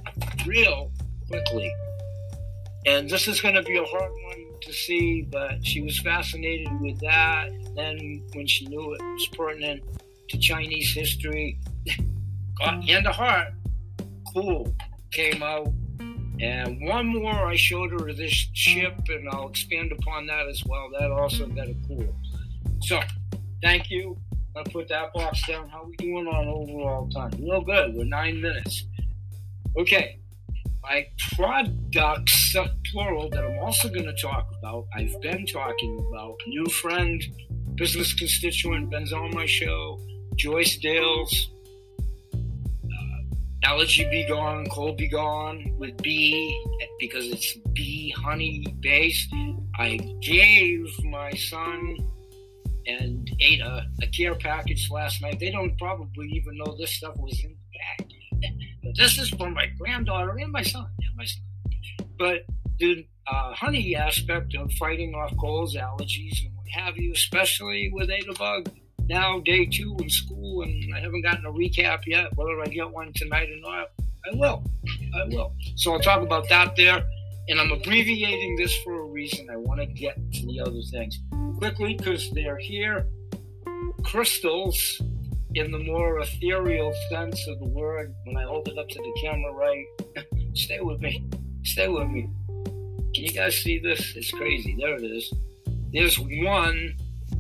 real 0.45 0.91
quickly. 1.30 1.74
And 2.86 3.09
this 3.09 3.28
is 3.28 3.41
gonna 3.41 3.63
be 3.63 3.78
a 3.78 3.84
hard 3.84 4.11
one 4.11 4.59
to 4.61 4.74
see, 4.74 5.24
but 5.24 5.65
she 5.65 5.82
was 5.82 5.99
fascinated 5.99 6.70
with 6.82 6.99
that. 6.99 7.47
And 7.49 7.78
then 7.78 8.24
when 8.34 8.45
she 8.45 8.68
knew 8.68 8.93
it 8.93 9.01
was 9.01 9.28
pertinent 9.28 9.84
to 10.30 10.38
Chinese 10.38 10.93
history, 10.93 11.59
got 12.59 12.88
in 12.88 13.03
the 13.03 13.11
heart, 13.11 13.53
cool, 14.34 14.74
came 15.11 15.41
out 15.41 15.70
and 16.41 16.81
one 16.88 17.07
more, 17.07 17.47
I 17.47 17.55
showed 17.55 17.91
her 17.91 18.13
this 18.13 18.31
ship, 18.53 18.95
and 19.09 19.27
I'll 19.29 19.49
expand 19.49 19.91
upon 19.91 20.27
that 20.27 20.47
as 20.47 20.63
well. 20.65 20.89
That 20.99 21.11
also 21.11 21.45
mm-hmm. 21.45 21.55
got 21.55 21.67
a 21.67 21.75
cool. 21.88 22.15
So, 22.81 22.99
thank 23.61 23.89
you. 23.89 24.17
I'll 24.55 24.63
put 24.63 24.88
that 24.89 25.13
box 25.13 25.45
down. 25.47 25.69
How 25.69 25.85
we 25.85 25.95
doing 25.97 26.27
on 26.27 26.47
overall 26.47 27.09
time? 27.09 27.31
Real 27.39 27.61
good. 27.61 27.95
We're 27.95 28.05
nine 28.05 28.41
minutes. 28.41 28.85
Okay. 29.77 30.19
My 30.81 31.05
products, 31.35 32.55
plural, 32.91 33.29
that 33.29 33.43
I'm 33.43 33.59
also 33.59 33.89
going 33.89 34.05
to 34.05 34.15
talk 34.15 34.47
about, 34.57 34.85
I've 34.95 35.19
been 35.21 35.45
talking 35.45 36.05
about. 36.09 36.38
New 36.47 36.65
friend, 36.67 37.21
business 37.75 38.13
constituent, 38.13 38.89
Ben's 38.89 39.11
on 39.11 39.31
my 39.33 39.45
show. 39.45 39.99
Joyce 40.35 40.77
Dales, 40.77 41.49
Allergy 43.63 44.07
Be 44.09 44.25
Gone, 44.27 44.67
Cold 44.67 44.97
Be 44.97 45.07
Gone 45.07 45.73
with 45.77 45.97
bee 46.01 46.63
because 46.99 47.25
it's 47.27 47.57
bee 47.73 48.11
honey 48.11 48.65
based. 48.79 49.33
I 49.77 49.97
gave 50.21 50.87
my 51.05 51.31
son 51.31 51.97
and 52.85 53.29
Ada 53.41 53.85
a 54.01 54.07
care 54.07 54.35
package 54.35 54.89
last 54.91 55.21
night. 55.21 55.39
They 55.39 55.51
don't 55.51 55.77
probably 55.77 56.27
even 56.29 56.57
know 56.57 56.75
this 56.77 56.91
stuff 56.91 57.15
was 57.17 57.39
in 57.43 57.55
the 57.55 58.05
bag. 58.05 58.61
but 58.83 58.95
this 58.95 59.17
is 59.17 59.29
for 59.29 59.49
my 59.49 59.67
granddaughter 59.77 60.37
and 60.37 60.51
my 60.51 60.63
son. 60.63 60.87
And 60.99 61.15
my 61.17 61.25
son. 61.25 61.43
But 62.17 62.45
the 62.79 63.05
uh, 63.27 63.53
honey 63.53 63.95
aspect 63.95 64.55
of 64.55 64.71
fighting 64.73 65.13
off 65.15 65.35
colds, 65.37 65.75
allergies, 65.75 66.45
and 66.45 66.55
what 66.55 66.67
have 66.73 66.97
you, 66.97 67.11
especially 67.11 67.91
with 67.93 68.09
Ada 68.09 68.33
bug 68.33 68.69
now 69.07 69.39
day 69.39 69.65
two 69.65 69.95
in 69.99 70.09
school, 70.09 70.63
and 70.63 70.95
I 70.95 70.99
haven't 70.99 71.21
gotten 71.21 71.45
a 71.45 71.51
recap 71.51 71.99
yet. 72.05 72.35
Whether 72.35 72.61
I 72.61 72.65
get 72.65 72.91
one 72.91 73.11
tonight 73.15 73.49
or 73.49 73.71
not, 73.71 73.87
I 74.25 74.35
will. 74.35 74.63
I 75.15 75.25
will. 75.27 75.53
So 75.75 75.93
I'll 75.93 75.99
talk 75.99 76.21
about 76.21 76.49
that 76.49 76.75
there. 76.75 77.03
And 77.49 77.61
I'm 77.61 77.71
abbreviating 77.71 78.57
this 78.57 78.75
for 78.83 78.99
a 78.99 79.05
reason. 79.05 79.47
I 79.49 79.55
want 79.55 79.79
to 79.79 79.85
get 79.85 80.15
to 80.33 80.45
the 80.45 80.59
other 80.59 80.81
things 80.91 81.17
quickly 81.57 81.93
because 81.93 82.29
they're 82.31 82.57
here. 82.57 83.07
Crystals, 84.03 85.01
in 85.55 85.71
the 85.71 85.79
more 85.79 86.19
ethereal 86.19 86.93
sense 87.09 87.47
of 87.47 87.59
the 87.59 87.67
word, 87.67 88.13
when 88.25 88.35
I 88.35 88.43
hold 88.43 88.67
it 88.67 88.77
up 88.77 88.89
to 88.89 88.99
the 88.99 89.19
camera, 89.21 89.53
right? 89.53 89.85
Stay 90.55 90.81
with 90.81 90.99
me. 90.99 91.25
Stay 91.63 91.87
with 91.87 92.09
me. 92.09 92.29
Can 93.15 93.23
you 93.23 93.31
guys 93.31 93.57
see 93.57 93.79
this? 93.79 94.13
It's 94.15 94.31
crazy. 94.31 94.75
There 94.77 94.95
it 94.95 95.03
is. 95.03 95.33
There's 95.93 96.19
one 96.19 96.97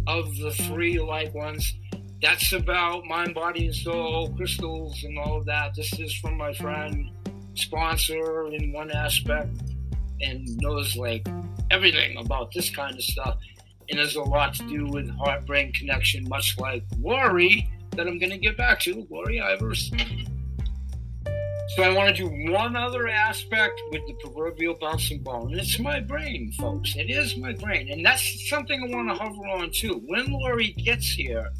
of 0.07 0.35
the 0.37 0.51
three 0.51 0.99
light 0.99 1.33
ones. 1.35 1.75
That's 2.21 2.53
about 2.53 3.05
mind, 3.05 3.35
body, 3.35 3.67
and 3.67 3.75
soul, 3.75 4.33
crystals, 4.35 5.03
and 5.03 5.19
all 5.19 5.37
of 5.37 5.45
that. 5.45 5.75
This 5.75 5.99
is 5.99 6.13
from 6.15 6.37
my 6.37 6.53
friend, 6.53 7.11
sponsor 7.53 8.47
in 8.47 8.71
one 8.71 8.89
aspect, 8.89 9.51
and 10.21 10.47
knows 10.57 10.95
like 10.95 11.27
everything 11.69 12.17
about 12.17 12.51
this 12.53 12.69
kind 12.69 12.95
of 12.95 13.03
stuff. 13.03 13.37
And 13.89 13.99
there's 13.99 14.15
a 14.15 14.23
lot 14.23 14.55
to 14.55 14.67
do 14.67 14.87
with 14.87 15.09
heart 15.17 15.45
brain 15.45 15.71
connection, 15.73 16.27
much 16.27 16.57
like 16.57 16.83
Lori, 16.99 17.69
that 17.91 18.07
I'm 18.07 18.17
going 18.17 18.31
to 18.31 18.37
get 18.37 18.57
back 18.57 18.79
to, 18.81 19.05
Lori 19.09 19.37
Ivers. 19.37 19.91
So 21.75 21.83
I 21.83 21.93
want 21.93 22.15
to 22.15 22.23
do 22.23 22.51
one 22.51 22.75
other 22.75 23.09
aspect 23.09 23.81
with 23.91 24.01
the 24.07 24.13
proverbial 24.13 24.75
bouncing 24.79 25.21
ball, 25.21 25.47
and 25.47 25.59
it's 25.59 25.79
my 25.79 25.99
brain, 25.99 26.51
folks. 26.53 26.95
It 26.95 27.09
is 27.09 27.35
my 27.35 27.53
brain, 27.53 27.91
and 27.91 28.05
that's 28.05 28.49
something 28.49 28.81
I 28.81 28.95
want 28.95 29.09
to 29.09 29.15
hover 29.15 29.47
on 29.47 29.71
too. 29.71 30.01
When 30.05 30.31
Lori 30.31 30.71
gets 30.71 31.09
here, 31.11 31.51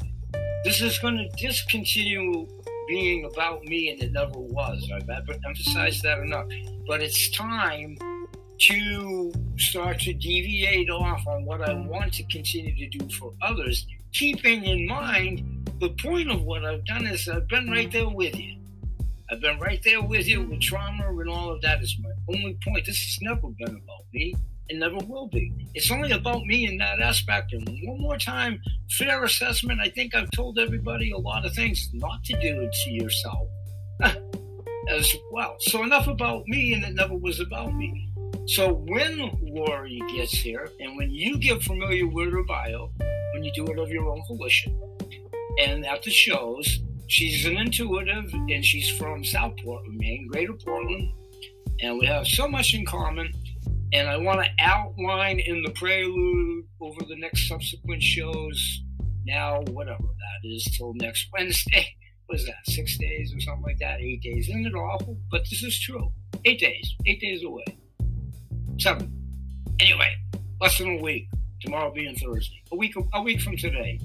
this 0.64 0.80
is 0.80 0.98
going 0.98 1.18
to 1.18 1.28
discontinue 1.36 2.46
being 2.88 3.26
about 3.26 3.62
me, 3.64 3.90
and 3.90 4.02
it 4.02 4.12
never 4.12 4.38
was. 4.38 4.90
I've 4.92 5.08
emphasized 5.46 6.02
that 6.02 6.18
enough. 6.20 6.46
But 6.86 7.02
it's 7.02 7.30
time 7.30 7.98
to 8.60 9.32
start 9.56 10.00
to 10.00 10.14
deviate 10.14 10.90
off 10.90 11.24
on 11.26 11.44
what 11.44 11.68
I 11.68 11.74
want 11.74 12.14
to 12.14 12.24
continue 12.24 12.74
to 12.74 12.98
do 12.98 13.08
for 13.10 13.32
others, 13.42 13.86
keeping 14.12 14.64
in 14.64 14.86
mind 14.86 15.70
the 15.80 15.90
point 15.90 16.30
of 16.30 16.42
what 16.42 16.64
I've 16.64 16.84
done 16.86 17.06
is 17.06 17.28
I've 17.28 17.46
been 17.46 17.70
right 17.70 17.92
there 17.92 18.08
with 18.08 18.36
you. 18.36 18.57
I've 19.30 19.40
been 19.40 19.58
right 19.58 19.80
there 19.84 20.00
with 20.00 20.26
you 20.26 20.42
with 20.42 20.60
trauma 20.60 21.06
and 21.06 21.28
all 21.28 21.50
of 21.50 21.60
that 21.60 21.82
is 21.82 21.98
my 22.00 22.10
only 22.34 22.56
point. 22.66 22.86
This 22.86 22.98
has 22.98 23.18
never 23.20 23.48
been 23.58 23.76
about 23.76 24.06
me. 24.14 24.34
It 24.70 24.78
never 24.78 24.96
will 25.06 25.28
be. 25.28 25.52
It's 25.74 25.90
only 25.90 26.12
about 26.12 26.44
me 26.44 26.66
in 26.66 26.78
that 26.78 27.00
aspect. 27.00 27.52
And 27.52 27.68
one 27.84 28.00
more 28.00 28.16
time, 28.16 28.60
fair 28.90 29.22
assessment. 29.24 29.80
I 29.82 29.90
think 29.90 30.14
I've 30.14 30.30
told 30.30 30.58
everybody 30.58 31.10
a 31.10 31.18
lot 31.18 31.44
of 31.44 31.54
things 31.54 31.90
not 31.92 32.24
to 32.24 32.40
do 32.40 32.70
to 32.70 32.90
yourself 32.90 33.48
as 34.88 35.14
well. 35.30 35.56
So 35.60 35.82
enough 35.82 36.06
about 36.06 36.46
me, 36.46 36.72
and 36.72 36.82
it 36.84 36.94
never 36.94 37.16
was 37.16 37.40
about 37.40 37.74
me. 37.74 38.10
So 38.46 38.72
when 38.72 39.30
Lori 39.42 40.00
gets 40.14 40.32
here, 40.32 40.70
and 40.80 40.96
when 40.96 41.10
you 41.10 41.38
get 41.38 41.62
familiar 41.62 42.06
with 42.06 42.32
her 42.32 42.44
bio, 42.44 42.90
when 43.34 43.44
you 43.44 43.52
do 43.52 43.66
it 43.66 43.78
of 43.78 43.90
your 43.90 44.08
own 44.08 44.22
volition, 44.26 44.78
and 45.60 45.84
at 45.84 46.02
the 46.02 46.10
shows, 46.10 46.80
she's 47.08 47.44
an 47.44 47.56
intuitive 47.56 48.32
and 48.32 48.64
she's 48.64 48.88
from 48.90 49.24
South 49.24 49.54
Portland, 49.64 49.98
Maine, 49.98 50.28
Greater 50.30 50.52
Portland, 50.52 51.12
and 51.80 51.98
we 51.98 52.06
have 52.06 52.26
so 52.26 52.46
much 52.46 52.74
in 52.74 52.86
common. 52.86 53.32
And 53.92 54.06
I 54.06 54.18
want 54.18 54.44
to 54.44 54.50
outline 54.60 55.40
in 55.40 55.62
the 55.62 55.70
prelude 55.70 56.66
over 56.80 57.00
the 57.08 57.16
next 57.16 57.48
subsequent 57.48 58.02
shows 58.02 58.82
now, 59.24 59.62
whatever 59.70 60.02
that 60.02 60.48
is, 60.48 60.64
till 60.76 60.94
next 60.94 61.28
Wednesday. 61.32 61.86
What 62.26 62.40
is 62.40 62.44
that, 62.44 62.56
six 62.66 62.98
days 62.98 63.34
or 63.34 63.40
something 63.40 63.62
like 63.62 63.78
that? 63.78 64.00
Eight 64.02 64.20
days. 64.20 64.50
Isn't 64.50 64.66
it 64.66 64.74
awful? 64.74 65.16
But 65.30 65.44
this 65.48 65.62
is 65.62 65.80
true. 65.80 66.12
Eight 66.44 66.60
days. 66.60 66.94
Eight 67.06 67.22
days 67.22 67.42
away. 67.42 67.64
Seven. 68.78 69.10
Anyway, 69.80 70.14
less 70.60 70.76
than 70.76 70.98
a 70.98 71.02
week. 71.02 71.26
Tomorrow 71.62 71.90
being 71.90 72.14
Thursday. 72.16 72.62
A 72.70 72.76
week 72.76 72.92
a 73.14 73.22
week 73.22 73.40
from 73.40 73.56
today, 73.56 73.98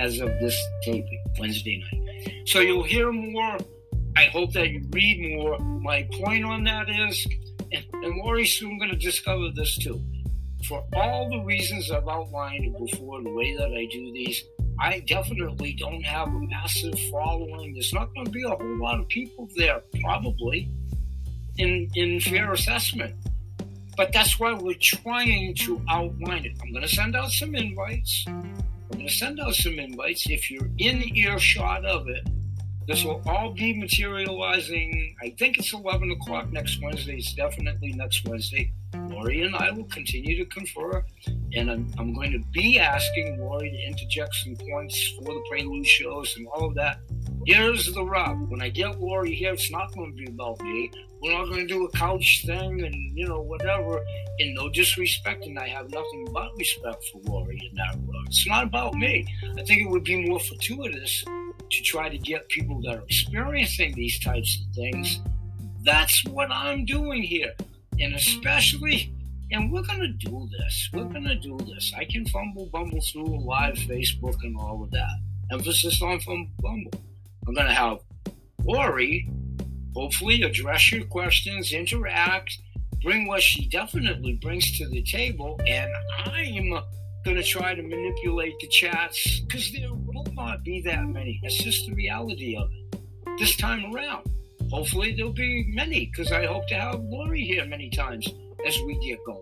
as 0.00 0.18
of 0.18 0.30
this 0.40 0.60
taping, 0.82 1.24
Wednesday 1.38 1.80
night. 1.92 2.03
So 2.46 2.60
you'll 2.60 2.84
hear 2.84 3.10
more. 3.12 3.58
I 4.16 4.24
hope 4.24 4.52
that 4.52 4.68
you 4.68 4.82
read 4.90 5.36
more. 5.36 5.58
My 5.58 6.08
point 6.12 6.44
on 6.44 6.64
that 6.64 6.88
is, 6.88 7.26
and, 7.72 7.84
and 8.04 8.16
Lori 8.18 8.46
soon 8.46 8.78
going 8.78 8.90
to 8.90 8.96
discover 8.96 9.50
this 9.54 9.76
too 9.76 10.00
for 10.66 10.82
all 10.94 11.28
the 11.28 11.40
reasons 11.40 11.90
I've 11.90 12.08
outlined 12.08 12.74
before, 12.78 13.22
the 13.22 13.30
way 13.30 13.56
that 13.56 13.72
I 13.72 13.86
do 13.90 14.12
these, 14.12 14.42
I 14.80 15.00
definitely 15.00 15.74
don't 15.74 16.02
have 16.02 16.28
a 16.28 16.40
massive 16.40 16.98
following. 17.10 17.74
There's 17.74 17.92
not 17.92 18.12
going 18.14 18.26
to 18.26 18.32
be 18.32 18.42
a 18.44 18.48
whole 18.48 18.78
lot 18.78 18.98
of 18.98 19.08
people 19.08 19.48
there, 19.56 19.82
probably, 20.02 20.70
in, 21.58 21.88
in 21.94 22.20
fair 22.20 22.52
assessment. 22.52 23.14
But 23.96 24.12
that's 24.12 24.40
why 24.40 24.52
we're 24.54 24.74
trying 24.80 25.54
to 25.56 25.80
outline 25.88 26.46
it. 26.46 26.56
I'm 26.62 26.72
going 26.72 26.82
to 26.82 26.88
send 26.88 27.14
out 27.14 27.30
some 27.30 27.54
invites. 27.54 28.24
Going 28.94 29.08
to 29.08 29.12
send 29.12 29.40
out 29.40 29.54
some 29.56 29.80
invites. 29.80 30.30
If 30.30 30.52
you're 30.52 30.70
in 30.78 31.02
earshot 31.16 31.84
of 31.84 32.08
it, 32.08 32.28
this 32.86 33.02
will 33.02 33.18
mm. 33.18 33.26
all 33.26 33.50
be 33.50 33.76
materializing. 33.76 35.16
I 35.20 35.34
think 35.36 35.58
it's 35.58 35.72
11 35.72 36.12
o'clock 36.12 36.52
next 36.52 36.80
Wednesday. 36.80 37.16
It's 37.16 37.34
definitely 37.34 37.92
next 37.94 38.24
Wednesday. 38.28 38.72
Lori 39.08 39.42
and 39.42 39.56
I 39.56 39.72
will 39.72 39.86
continue 39.86 40.36
to 40.36 40.44
confer, 40.48 41.04
and 41.54 41.72
I'm, 41.72 41.92
I'm 41.98 42.14
going 42.14 42.30
to 42.30 42.38
be 42.52 42.78
asking 42.78 43.40
Lori 43.40 43.68
to 43.68 43.82
interject 43.84 44.32
some 44.36 44.54
points 44.54 45.12
for 45.18 45.24
the 45.24 45.42
prelude 45.50 45.86
shows 45.86 46.32
and 46.36 46.46
all 46.46 46.68
of 46.68 46.76
that. 46.76 46.98
Here's 47.46 47.92
the 47.92 48.04
rub: 48.04 48.50
when 48.50 48.62
I 48.62 48.68
get 48.68 49.00
Lori 49.00 49.34
here, 49.34 49.52
it's 49.52 49.70
not 49.70 49.94
going 49.94 50.12
to 50.12 50.16
be 50.16 50.26
about 50.26 50.60
me. 50.62 50.90
We're 51.20 51.32
not 51.32 51.46
going 51.46 51.66
to 51.66 51.74
do 51.74 51.84
a 51.84 51.90
couch 51.92 52.42
thing 52.46 52.84
and 52.84 52.94
you 53.16 53.26
know 53.26 53.40
whatever. 53.40 54.04
In 54.38 54.54
no 54.54 54.68
disrespect, 54.68 55.46
and 55.46 55.58
I 55.58 55.68
have 55.68 55.90
nothing 55.90 56.28
but 56.32 56.56
respect 56.56 57.04
for 57.12 57.20
Lori 57.24 57.70
in 57.70 57.76
that 57.76 57.96
regard. 58.00 58.26
It's 58.26 58.46
not 58.46 58.64
about 58.64 58.94
me. 58.94 59.26
I 59.58 59.62
think 59.62 59.82
it 59.82 59.90
would 59.90 60.04
be 60.04 60.28
more 60.28 60.40
fortuitous 60.40 61.24
to 61.24 61.82
try 61.82 62.08
to 62.08 62.18
get 62.18 62.48
people 62.48 62.80
that 62.82 62.96
are 62.96 63.02
experiencing 63.02 63.94
these 63.94 64.18
types 64.20 64.60
of 64.60 64.74
things. 64.74 65.20
That's 65.82 66.24
what 66.24 66.50
I'm 66.50 66.84
doing 66.84 67.22
here 67.22 67.52
and 68.00 68.14
especially, 68.14 69.12
and 69.50 69.70
we're 69.70 69.82
gonna 69.82 70.08
do 70.08 70.48
this. 70.58 70.90
We're 70.92 71.04
gonna 71.04 71.36
do 71.36 71.58
this. 71.58 71.92
I 71.96 72.04
can 72.04 72.26
fumble 72.26 72.66
bumble 72.66 73.00
through 73.00 73.44
live 73.44 73.74
Facebook 73.74 74.36
and 74.42 74.56
all 74.56 74.82
of 74.82 74.90
that. 74.90 75.20
Emphasis 75.52 76.00
on 76.02 76.20
fumble 76.20 76.50
bumble. 76.60 76.92
I'm 77.46 77.54
gonna 77.54 77.74
have 77.74 77.98
Lori 78.64 79.28
hopefully 79.94 80.42
address 80.42 80.90
your 80.90 81.04
questions, 81.04 81.72
interact, 81.72 82.58
bring 83.02 83.28
what 83.28 83.40
she 83.40 83.68
definitely 83.68 84.34
brings 84.42 84.76
to 84.78 84.88
the 84.88 85.02
table, 85.02 85.60
and 85.68 85.88
I'm 86.24 86.80
gonna 87.24 87.42
try 87.42 87.74
to 87.74 87.82
manipulate 87.82 88.54
the 88.60 88.66
chats 88.68 89.40
because 89.40 89.72
there 89.72 89.94
will 89.94 90.26
not 90.32 90.64
be 90.64 90.80
that 90.82 91.06
many. 91.06 91.38
That's 91.42 91.56
just 91.56 91.86
the 91.86 91.94
reality 91.94 92.56
of 92.56 92.70
it. 92.72 93.00
This 93.38 93.56
time 93.56 93.94
around 93.94 94.28
hopefully 94.70 95.14
there'll 95.14 95.32
be 95.32 95.64
many 95.68 96.06
because 96.06 96.32
I 96.32 96.46
hope 96.46 96.66
to 96.68 96.74
have 96.74 97.00
Lori 97.00 97.44
here 97.44 97.64
many 97.64 97.90
times 97.90 98.26
as 98.66 98.76
we 98.84 98.98
get 99.06 99.24
going. 99.24 99.40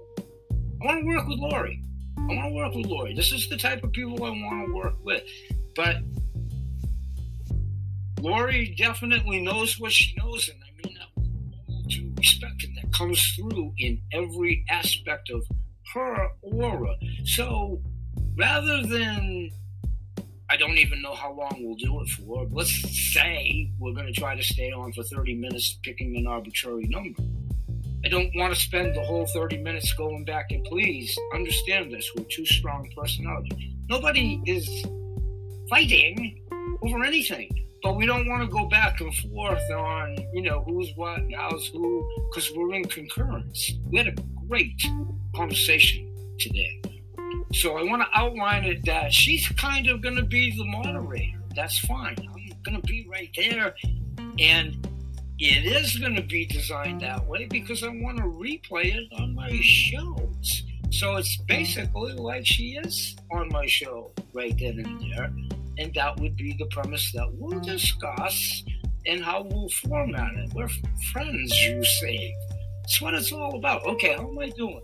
I 0.82 0.86
want 0.86 1.00
to 1.00 1.06
work 1.06 1.26
with 1.26 1.38
Lori. 1.38 1.82
I 2.18 2.26
want 2.26 2.48
to 2.48 2.54
work 2.54 2.74
with 2.74 2.86
Lori. 2.86 3.14
This 3.14 3.32
is 3.32 3.48
the 3.48 3.56
type 3.56 3.82
of 3.82 3.92
people 3.92 4.22
I 4.24 4.30
want 4.30 4.66
to 4.66 4.74
work 4.74 4.94
with. 5.02 5.22
But 5.74 5.98
Lori 8.22 8.74
definitely 8.78 9.40
knows 9.40 9.80
what 9.80 9.90
she 9.92 10.14
knows, 10.16 10.48
and 10.48 10.58
I 10.62 10.86
mean 10.86 10.96
that 10.96 11.88
due 11.88 12.12
respect, 12.16 12.62
and 12.62 12.76
that 12.76 12.92
comes 12.92 13.20
through 13.34 13.72
in 13.78 14.00
every 14.12 14.64
aspect 14.70 15.28
of 15.30 15.44
her 15.92 16.28
aura. 16.42 16.94
So 17.24 17.80
rather 18.36 18.82
than 18.82 19.50
I 20.48 20.56
don't 20.56 20.76
even 20.76 21.00
know 21.00 21.14
how 21.14 21.32
long 21.32 21.60
we'll 21.60 21.76
do 21.76 22.02
it 22.02 22.08
for. 22.10 22.46
Let's 22.50 22.70
say 23.14 23.70
we're 23.78 23.94
going 23.94 24.06
to 24.06 24.12
try 24.12 24.36
to 24.36 24.42
stay 24.42 24.70
on 24.70 24.92
for 24.92 25.02
30 25.02 25.34
minutes 25.36 25.78
picking 25.82 26.14
an 26.18 26.26
arbitrary 26.26 26.84
number. 26.88 27.22
I 28.04 28.08
don't 28.08 28.30
want 28.36 28.54
to 28.54 28.60
spend 28.60 28.94
the 28.94 29.02
whole 29.02 29.24
30 29.26 29.62
minutes 29.62 29.94
going 29.94 30.26
back 30.26 30.50
and 30.50 30.62
please 30.64 31.18
understand 31.34 31.90
this. 31.90 32.10
We're 32.14 32.24
two 32.24 32.44
strong 32.44 32.86
personalities. 32.94 33.72
Nobody 33.88 34.42
is 34.44 34.68
fighting 35.70 36.44
over 36.82 37.02
anything, 37.02 37.48
but 37.82 37.96
we 37.96 38.06
don't 38.06 38.28
want 38.28 38.42
to 38.42 38.48
go 38.48 38.66
back 38.66 39.00
and 39.00 39.14
forth 39.14 39.70
on, 39.70 40.16
you 40.32 40.42
know, 40.42 40.62
who's 40.66 40.90
what 40.94 41.20
how's 41.34 41.66
who, 41.68 42.08
because 42.30 42.50
we're 42.54 42.74
in 42.74 42.84
concurrence. 42.84 43.72
We 43.90 43.98
had 43.98 44.08
a 44.08 44.14
great 44.48 44.80
conversation 45.34 46.08
today. 46.38 46.80
So 47.52 47.76
I 47.76 47.82
want 47.82 48.02
to 48.02 48.08
outline 48.18 48.64
it 48.64 48.84
that 48.86 49.12
she's 49.12 49.48
kind 49.48 49.88
of 49.88 50.00
going 50.00 50.16
to 50.16 50.24
be 50.24 50.56
the 50.56 50.64
moderator. 50.64 51.38
That's 51.54 51.78
fine. 51.80 52.16
I'm 52.18 52.62
going 52.62 52.80
to 52.80 52.86
be 52.86 53.06
right 53.10 53.30
there. 53.36 53.74
And 54.38 54.86
it 55.38 55.66
is 55.66 55.96
going 55.98 56.14
to 56.14 56.22
be 56.22 56.46
designed 56.46 57.00
that 57.00 57.26
way 57.26 57.46
because 57.46 57.82
I 57.82 57.88
want 57.88 58.18
to 58.18 58.24
replay 58.24 58.94
it 58.94 59.08
on 59.18 59.34
my 59.34 59.50
shows. 59.60 60.62
So 60.90 61.16
it's 61.16 61.36
basically 61.48 62.12
like 62.12 62.46
she 62.46 62.76
is 62.76 63.16
on 63.32 63.48
my 63.48 63.66
show 63.66 64.12
right 64.32 64.56
then 64.58 64.78
and 64.78 65.00
there. 65.00 65.32
And 65.78 65.92
that 65.94 66.20
would 66.20 66.36
be 66.36 66.54
the 66.58 66.66
premise 66.66 67.12
that 67.12 67.28
we'll 67.34 67.60
discuss 67.60 68.62
and 69.06 69.24
how 69.24 69.42
we'll 69.42 69.68
format 69.68 70.32
it. 70.34 70.52
We're 70.54 70.68
friends, 71.12 71.52
you 71.62 71.84
say. 71.84 72.34
That's 72.82 73.00
what 73.00 73.14
it's 73.14 73.32
all 73.32 73.56
about. 73.56 73.84
Okay, 73.86 74.14
how 74.14 74.28
am 74.28 74.38
I 74.38 74.50
doing? 74.50 74.82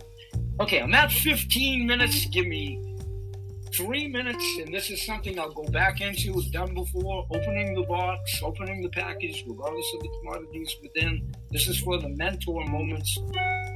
Okay, 0.60 0.80
I'm 0.80 0.94
at 0.94 1.12
15 1.12 1.86
minutes. 1.86 2.26
Give 2.26 2.46
me 2.46 2.82
three 3.72 4.08
minutes, 4.08 4.44
and 4.60 4.74
this 4.74 4.90
is 4.90 5.04
something 5.04 5.38
I'll 5.38 5.52
go 5.52 5.64
back 5.64 6.00
into. 6.00 6.38
It's 6.38 6.50
done 6.50 6.74
before. 6.74 7.26
Opening 7.30 7.74
the 7.74 7.82
box, 7.82 8.40
opening 8.42 8.82
the 8.82 8.88
package, 8.88 9.44
regardless 9.46 9.86
of 9.94 10.00
the 10.00 10.08
commodities 10.20 10.76
within. 10.82 11.32
This 11.50 11.68
is 11.68 11.78
for 11.80 11.98
the 11.98 12.08
mentor 12.08 12.64
moments 12.66 13.18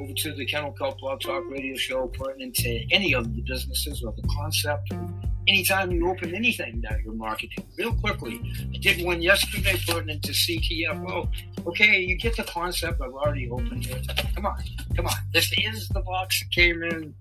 over 0.00 0.12
to 0.12 0.34
the 0.34 0.46
Kennel 0.46 0.72
Kelp 0.72 0.98
Blog 0.98 1.20
Talk 1.20 1.44
Radio 1.50 1.76
Show, 1.76 2.08
pertinent 2.08 2.54
to 2.56 2.84
any 2.90 3.14
of 3.14 3.34
the 3.34 3.42
businesses 3.42 4.02
or 4.02 4.12
the 4.12 4.28
concept 4.36 4.92
anytime 5.49 5.90
you 5.90 6.09
open 6.09 6.34
anything 6.34 6.80
that 6.82 7.01
you're 7.03 7.14
marketing. 7.14 7.64
Real 7.76 7.95
quickly, 7.95 8.40
I 8.74 8.78
did 8.78 9.05
one 9.05 9.22
yesterday 9.22 9.80
pertinent 9.86 10.22
to 10.24 10.32
CTFO. 10.32 11.28
Okay, 11.66 12.01
you 12.01 12.16
get 12.16 12.36
the 12.36 12.45
concept. 12.45 13.01
I've 13.01 13.12
already 13.12 13.51
opened 13.51 13.86
it. 13.86 14.34
Come 14.34 14.47
on, 14.47 14.62
come 14.97 15.07
on. 15.07 15.14
This 15.32 15.53
is 15.59 15.88
the 15.88 16.01
box 16.01 16.40
that 16.40 16.51
came 16.51 16.82
in. 16.82 17.14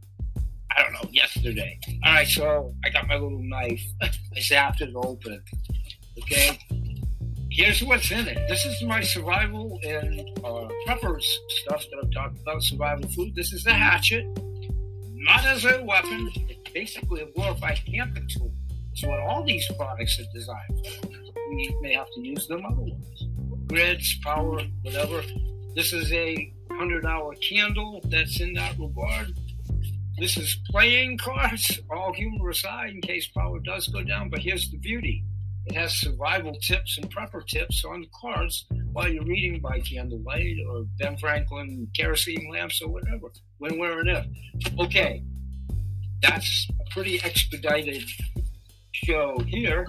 I 0.75 0.83
don't 0.83 0.93
know, 0.93 1.09
yesterday. 1.11 1.79
All 2.05 2.13
right, 2.13 2.27
so 2.27 2.73
I 2.85 2.89
got 2.89 3.07
my 3.07 3.15
little 3.15 3.43
knife. 3.43 3.83
I 4.01 4.09
zapped 4.37 4.81
it 4.81 4.93
open. 4.95 5.43
Okay, 6.19 6.59
here's 7.49 7.83
what's 7.83 8.09
in 8.11 8.27
it. 8.27 8.47
This 8.47 8.65
is 8.65 8.81
my 8.83 9.01
survival 9.01 9.79
and 9.85 10.21
uh, 10.43 10.67
stuff 10.87 11.85
that 11.89 11.99
I've 12.03 12.11
talked 12.11 12.39
about, 12.41 12.63
survival 12.63 13.09
food. 13.09 13.35
This 13.35 13.51
is 13.53 13.63
the 13.63 13.73
hatchet, 13.73 14.25
not 15.21 15.45
as 15.45 15.65
a 15.65 15.83
weapon 15.83 16.29
it's 16.35 16.71
basically 16.71 17.21
a 17.21 17.25
glorified 17.27 17.79
camping 17.85 18.27
tool. 18.27 18.51
So 18.95 19.07
what 19.07 19.19
all 19.19 19.43
these 19.43 19.69
products 19.77 20.19
are 20.19 20.25
designed 20.33 20.85
for. 21.01 21.07
We 21.49 21.75
may 21.81 21.93
have 21.93 22.07
to 22.15 22.21
use 22.21 22.47
them 22.47 22.65
otherwise. 22.65 23.27
Grids, 23.67 24.19
power, 24.23 24.61
whatever. 24.81 25.21
This 25.75 25.93
is 25.93 26.11
a 26.11 26.53
100 26.67 27.05
hour 27.05 27.35
candle 27.35 28.01
that's 28.05 28.41
in 28.41 28.53
that 28.53 28.77
regard. 28.79 29.37
This 30.17 30.37
is 30.37 30.59
playing 30.69 31.17
cards, 31.17 31.79
all 31.89 32.13
humor 32.13 32.49
aside, 32.49 32.91
in 32.91 33.01
case 33.01 33.27
power 33.27 33.59
does 33.59 33.87
go 33.87 34.03
down. 34.03 34.29
But 34.29 34.39
here's 34.39 34.69
the 34.69 34.77
beauty 34.77 35.23
it 35.67 35.75
has 35.75 35.93
survival 35.93 36.53
tips 36.55 36.97
and 36.97 37.13
prepper 37.13 37.45
tips 37.45 37.85
on 37.85 38.01
the 38.01 38.07
cards 38.19 38.65
while 38.93 39.07
you're 39.07 39.25
reading 39.25 39.59
by 39.59 39.79
candlelight 39.79 40.57
or 40.69 40.85
Ben 40.99 41.17
Franklin 41.17 41.87
kerosene 41.95 42.49
lamps 42.51 42.81
or 42.81 42.89
whatever, 42.89 43.27
when, 43.57 43.77
where, 43.77 43.99
and 43.99 44.09
if. 44.09 44.25
Okay, 44.79 45.23
that's 46.21 46.67
a 46.69 46.89
pretty 46.91 47.21
expedited 47.23 48.03
show 48.91 49.39
here. 49.47 49.87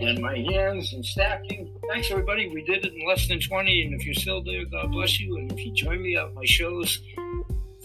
And 0.00 0.20
my 0.20 0.38
hands 0.38 0.92
and 0.92 1.04
stacking. 1.04 1.74
Thanks, 1.88 2.10
everybody. 2.10 2.48
We 2.48 2.62
did 2.62 2.84
it 2.84 2.92
in 2.92 3.08
less 3.08 3.26
than 3.26 3.40
20. 3.40 3.86
And 3.86 3.94
if 3.94 4.06
you're 4.06 4.14
still 4.14 4.44
there, 4.44 4.64
God 4.66 4.92
bless 4.92 5.18
you. 5.18 5.36
And 5.36 5.50
if 5.50 5.64
you 5.64 5.72
join 5.72 6.02
me 6.02 6.16
at 6.16 6.32
my 6.34 6.44
shows, 6.44 7.00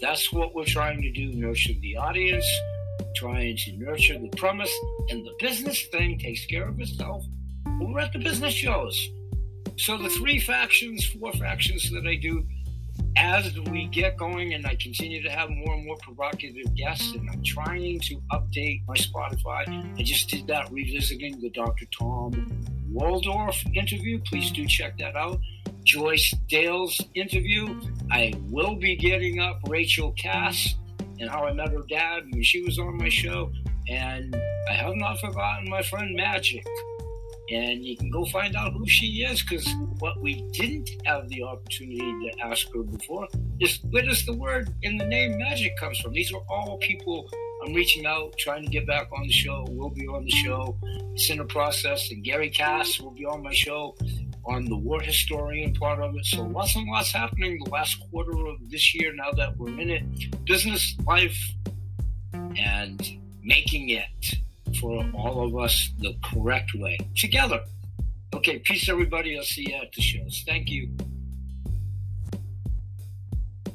that's 0.00 0.32
what 0.32 0.54
we're 0.54 0.64
trying 0.64 1.02
to 1.02 1.10
do 1.10 1.32
nurture 1.32 1.72
the 1.80 1.96
audience, 1.96 2.46
trying 3.16 3.56
to 3.56 3.72
nurture 3.78 4.18
the 4.18 4.28
premise. 4.36 4.72
And 5.08 5.26
the 5.26 5.32
business 5.40 5.86
thing 5.86 6.18
takes 6.18 6.46
care 6.46 6.68
of 6.68 6.78
itself. 6.78 7.24
We're 7.80 7.98
at 7.98 8.12
the 8.12 8.20
business 8.20 8.52
shows. 8.52 9.10
So 9.76 9.98
the 9.98 10.08
three 10.08 10.38
factions, 10.38 11.04
four 11.06 11.32
factions 11.32 11.90
that 11.90 12.06
I 12.06 12.14
do 12.16 12.46
as 13.16 13.58
we 13.70 13.86
get 13.86 14.16
going 14.16 14.54
and 14.54 14.66
I 14.66 14.76
continue 14.76 15.22
to 15.22 15.30
have 15.30 15.50
more 15.50 15.74
and 15.74 15.84
more 15.84 15.96
provocative 16.00 16.74
guests, 16.74 17.12
and 17.12 17.28
I'm 17.30 17.42
trying 17.42 18.00
to 18.00 18.20
update 18.32 18.82
my 18.86 18.94
Spotify. 18.94 19.98
I 19.98 20.02
just 20.02 20.28
did 20.28 20.46
that 20.46 20.70
revisiting 20.70 21.40
the 21.40 21.50
Dr. 21.50 21.86
Tom 21.96 22.66
Waldorf 22.90 23.64
interview. 23.74 24.20
Please 24.20 24.52
do 24.52 24.66
check 24.66 24.96
that 24.98 25.16
out. 25.16 25.40
Joyce 25.82 26.34
Dale's 26.48 27.00
interview. 27.14 27.80
I 28.10 28.32
will 28.50 28.76
be 28.76 28.96
getting 28.96 29.40
up 29.40 29.60
Rachel 29.68 30.12
Cass 30.12 30.74
and 31.18 31.28
how 31.28 31.44
I 31.44 31.52
met 31.52 31.70
her 31.70 31.82
dad 31.88 32.24
when 32.30 32.42
she 32.42 32.62
was 32.62 32.78
on 32.78 32.96
my 32.96 33.08
show. 33.08 33.52
And 33.88 34.34
I 34.68 34.72
have 34.72 34.94
not 34.94 35.20
forgotten 35.20 35.68
my 35.68 35.82
friend 35.82 36.14
Magic 36.16 36.64
and 37.50 37.84
you 37.84 37.96
can 37.96 38.10
go 38.10 38.24
find 38.26 38.56
out 38.56 38.72
who 38.72 38.86
she 38.86 39.22
is 39.22 39.42
because 39.42 39.68
what 39.98 40.20
we 40.20 40.42
didn't 40.52 40.90
have 41.04 41.28
the 41.28 41.42
opportunity 41.42 41.98
to 41.98 42.40
ask 42.42 42.66
her 42.74 42.82
before 42.82 43.28
is 43.60 43.80
where 43.90 44.02
does 44.02 44.24
the 44.24 44.32
word 44.32 44.74
in 44.82 44.96
the 44.96 45.04
name 45.06 45.36
magic 45.38 45.76
comes 45.76 45.98
from? 45.98 46.12
These 46.12 46.32
are 46.32 46.42
all 46.48 46.78
people 46.78 47.28
i'm 47.64 47.72
reaching 47.72 48.04
out 48.04 48.36
trying 48.36 48.62
to 48.62 48.68
get 48.68 48.86
back 48.86 49.08
on 49.16 49.26
the 49.26 49.32
show 49.32 49.64
we'll 49.70 49.88
be 49.88 50.06
on 50.06 50.24
the 50.24 50.30
show. 50.30 50.76
It's 51.14 51.30
in 51.30 51.40
a 51.40 51.44
process 51.44 52.10
and 52.10 52.22
gary 52.22 52.50
cass 52.50 53.00
will 53.00 53.12
be 53.12 53.24
on 53.24 53.42
my 53.42 53.52
show 53.52 53.96
on 54.46 54.66
the 54.66 54.76
war 54.76 55.00
historian 55.00 55.74
part 55.74 56.00
of 56.00 56.14
it. 56.16 56.24
So 56.26 56.42
lots 56.42 56.76
and 56.76 56.86
lots 56.86 57.12
happening 57.12 57.58
the 57.64 57.70
last 57.70 57.98
quarter 58.10 58.46
of 58.46 58.70
this 58.70 58.94
year 58.94 59.12
now 59.14 59.30
that 59.32 59.56
we're 59.56 59.78
in 59.80 59.90
it. 59.90 60.04
Business 60.44 60.96
life 61.06 61.38
and 62.32 63.00
making 63.42 63.90
it 63.90 64.34
for 64.74 65.04
all 65.14 65.46
of 65.46 65.56
us 65.56 65.90
the 65.98 66.14
correct 66.24 66.72
way 66.74 66.98
together. 67.16 67.60
Okay, 68.34 68.58
peace, 68.58 68.88
everybody. 68.88 69.36
I'll 69.36 69.44
see 69.44 69.70
you 69.70 69.76
at 69.76 69.92
the 69.92 70.02
shows. 70.02 70.42
Thank 70.46 70.70
you. 70.70 70.90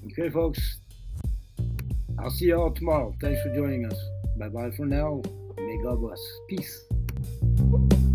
Okay, 0.07 0.29
folks. 0.29 0.79
I'll 2.19 2.29
see 2.29 2.45
you 2.45 2.55
all 2.55 2.71
tomorrow. 2.71 3.15
Thanks 3.21 3.41
for 3.41 3.53
joining 3.55 3.85
us. 3.85 3.97
Bye 4.37 4.49
bye 4.49 4.71
for 4.71 4.85
now. 4.85 5.21
May 5.57 5.79
God 5.83 6.01
bless. 6.01 6.19
Peace. 6.49 8.08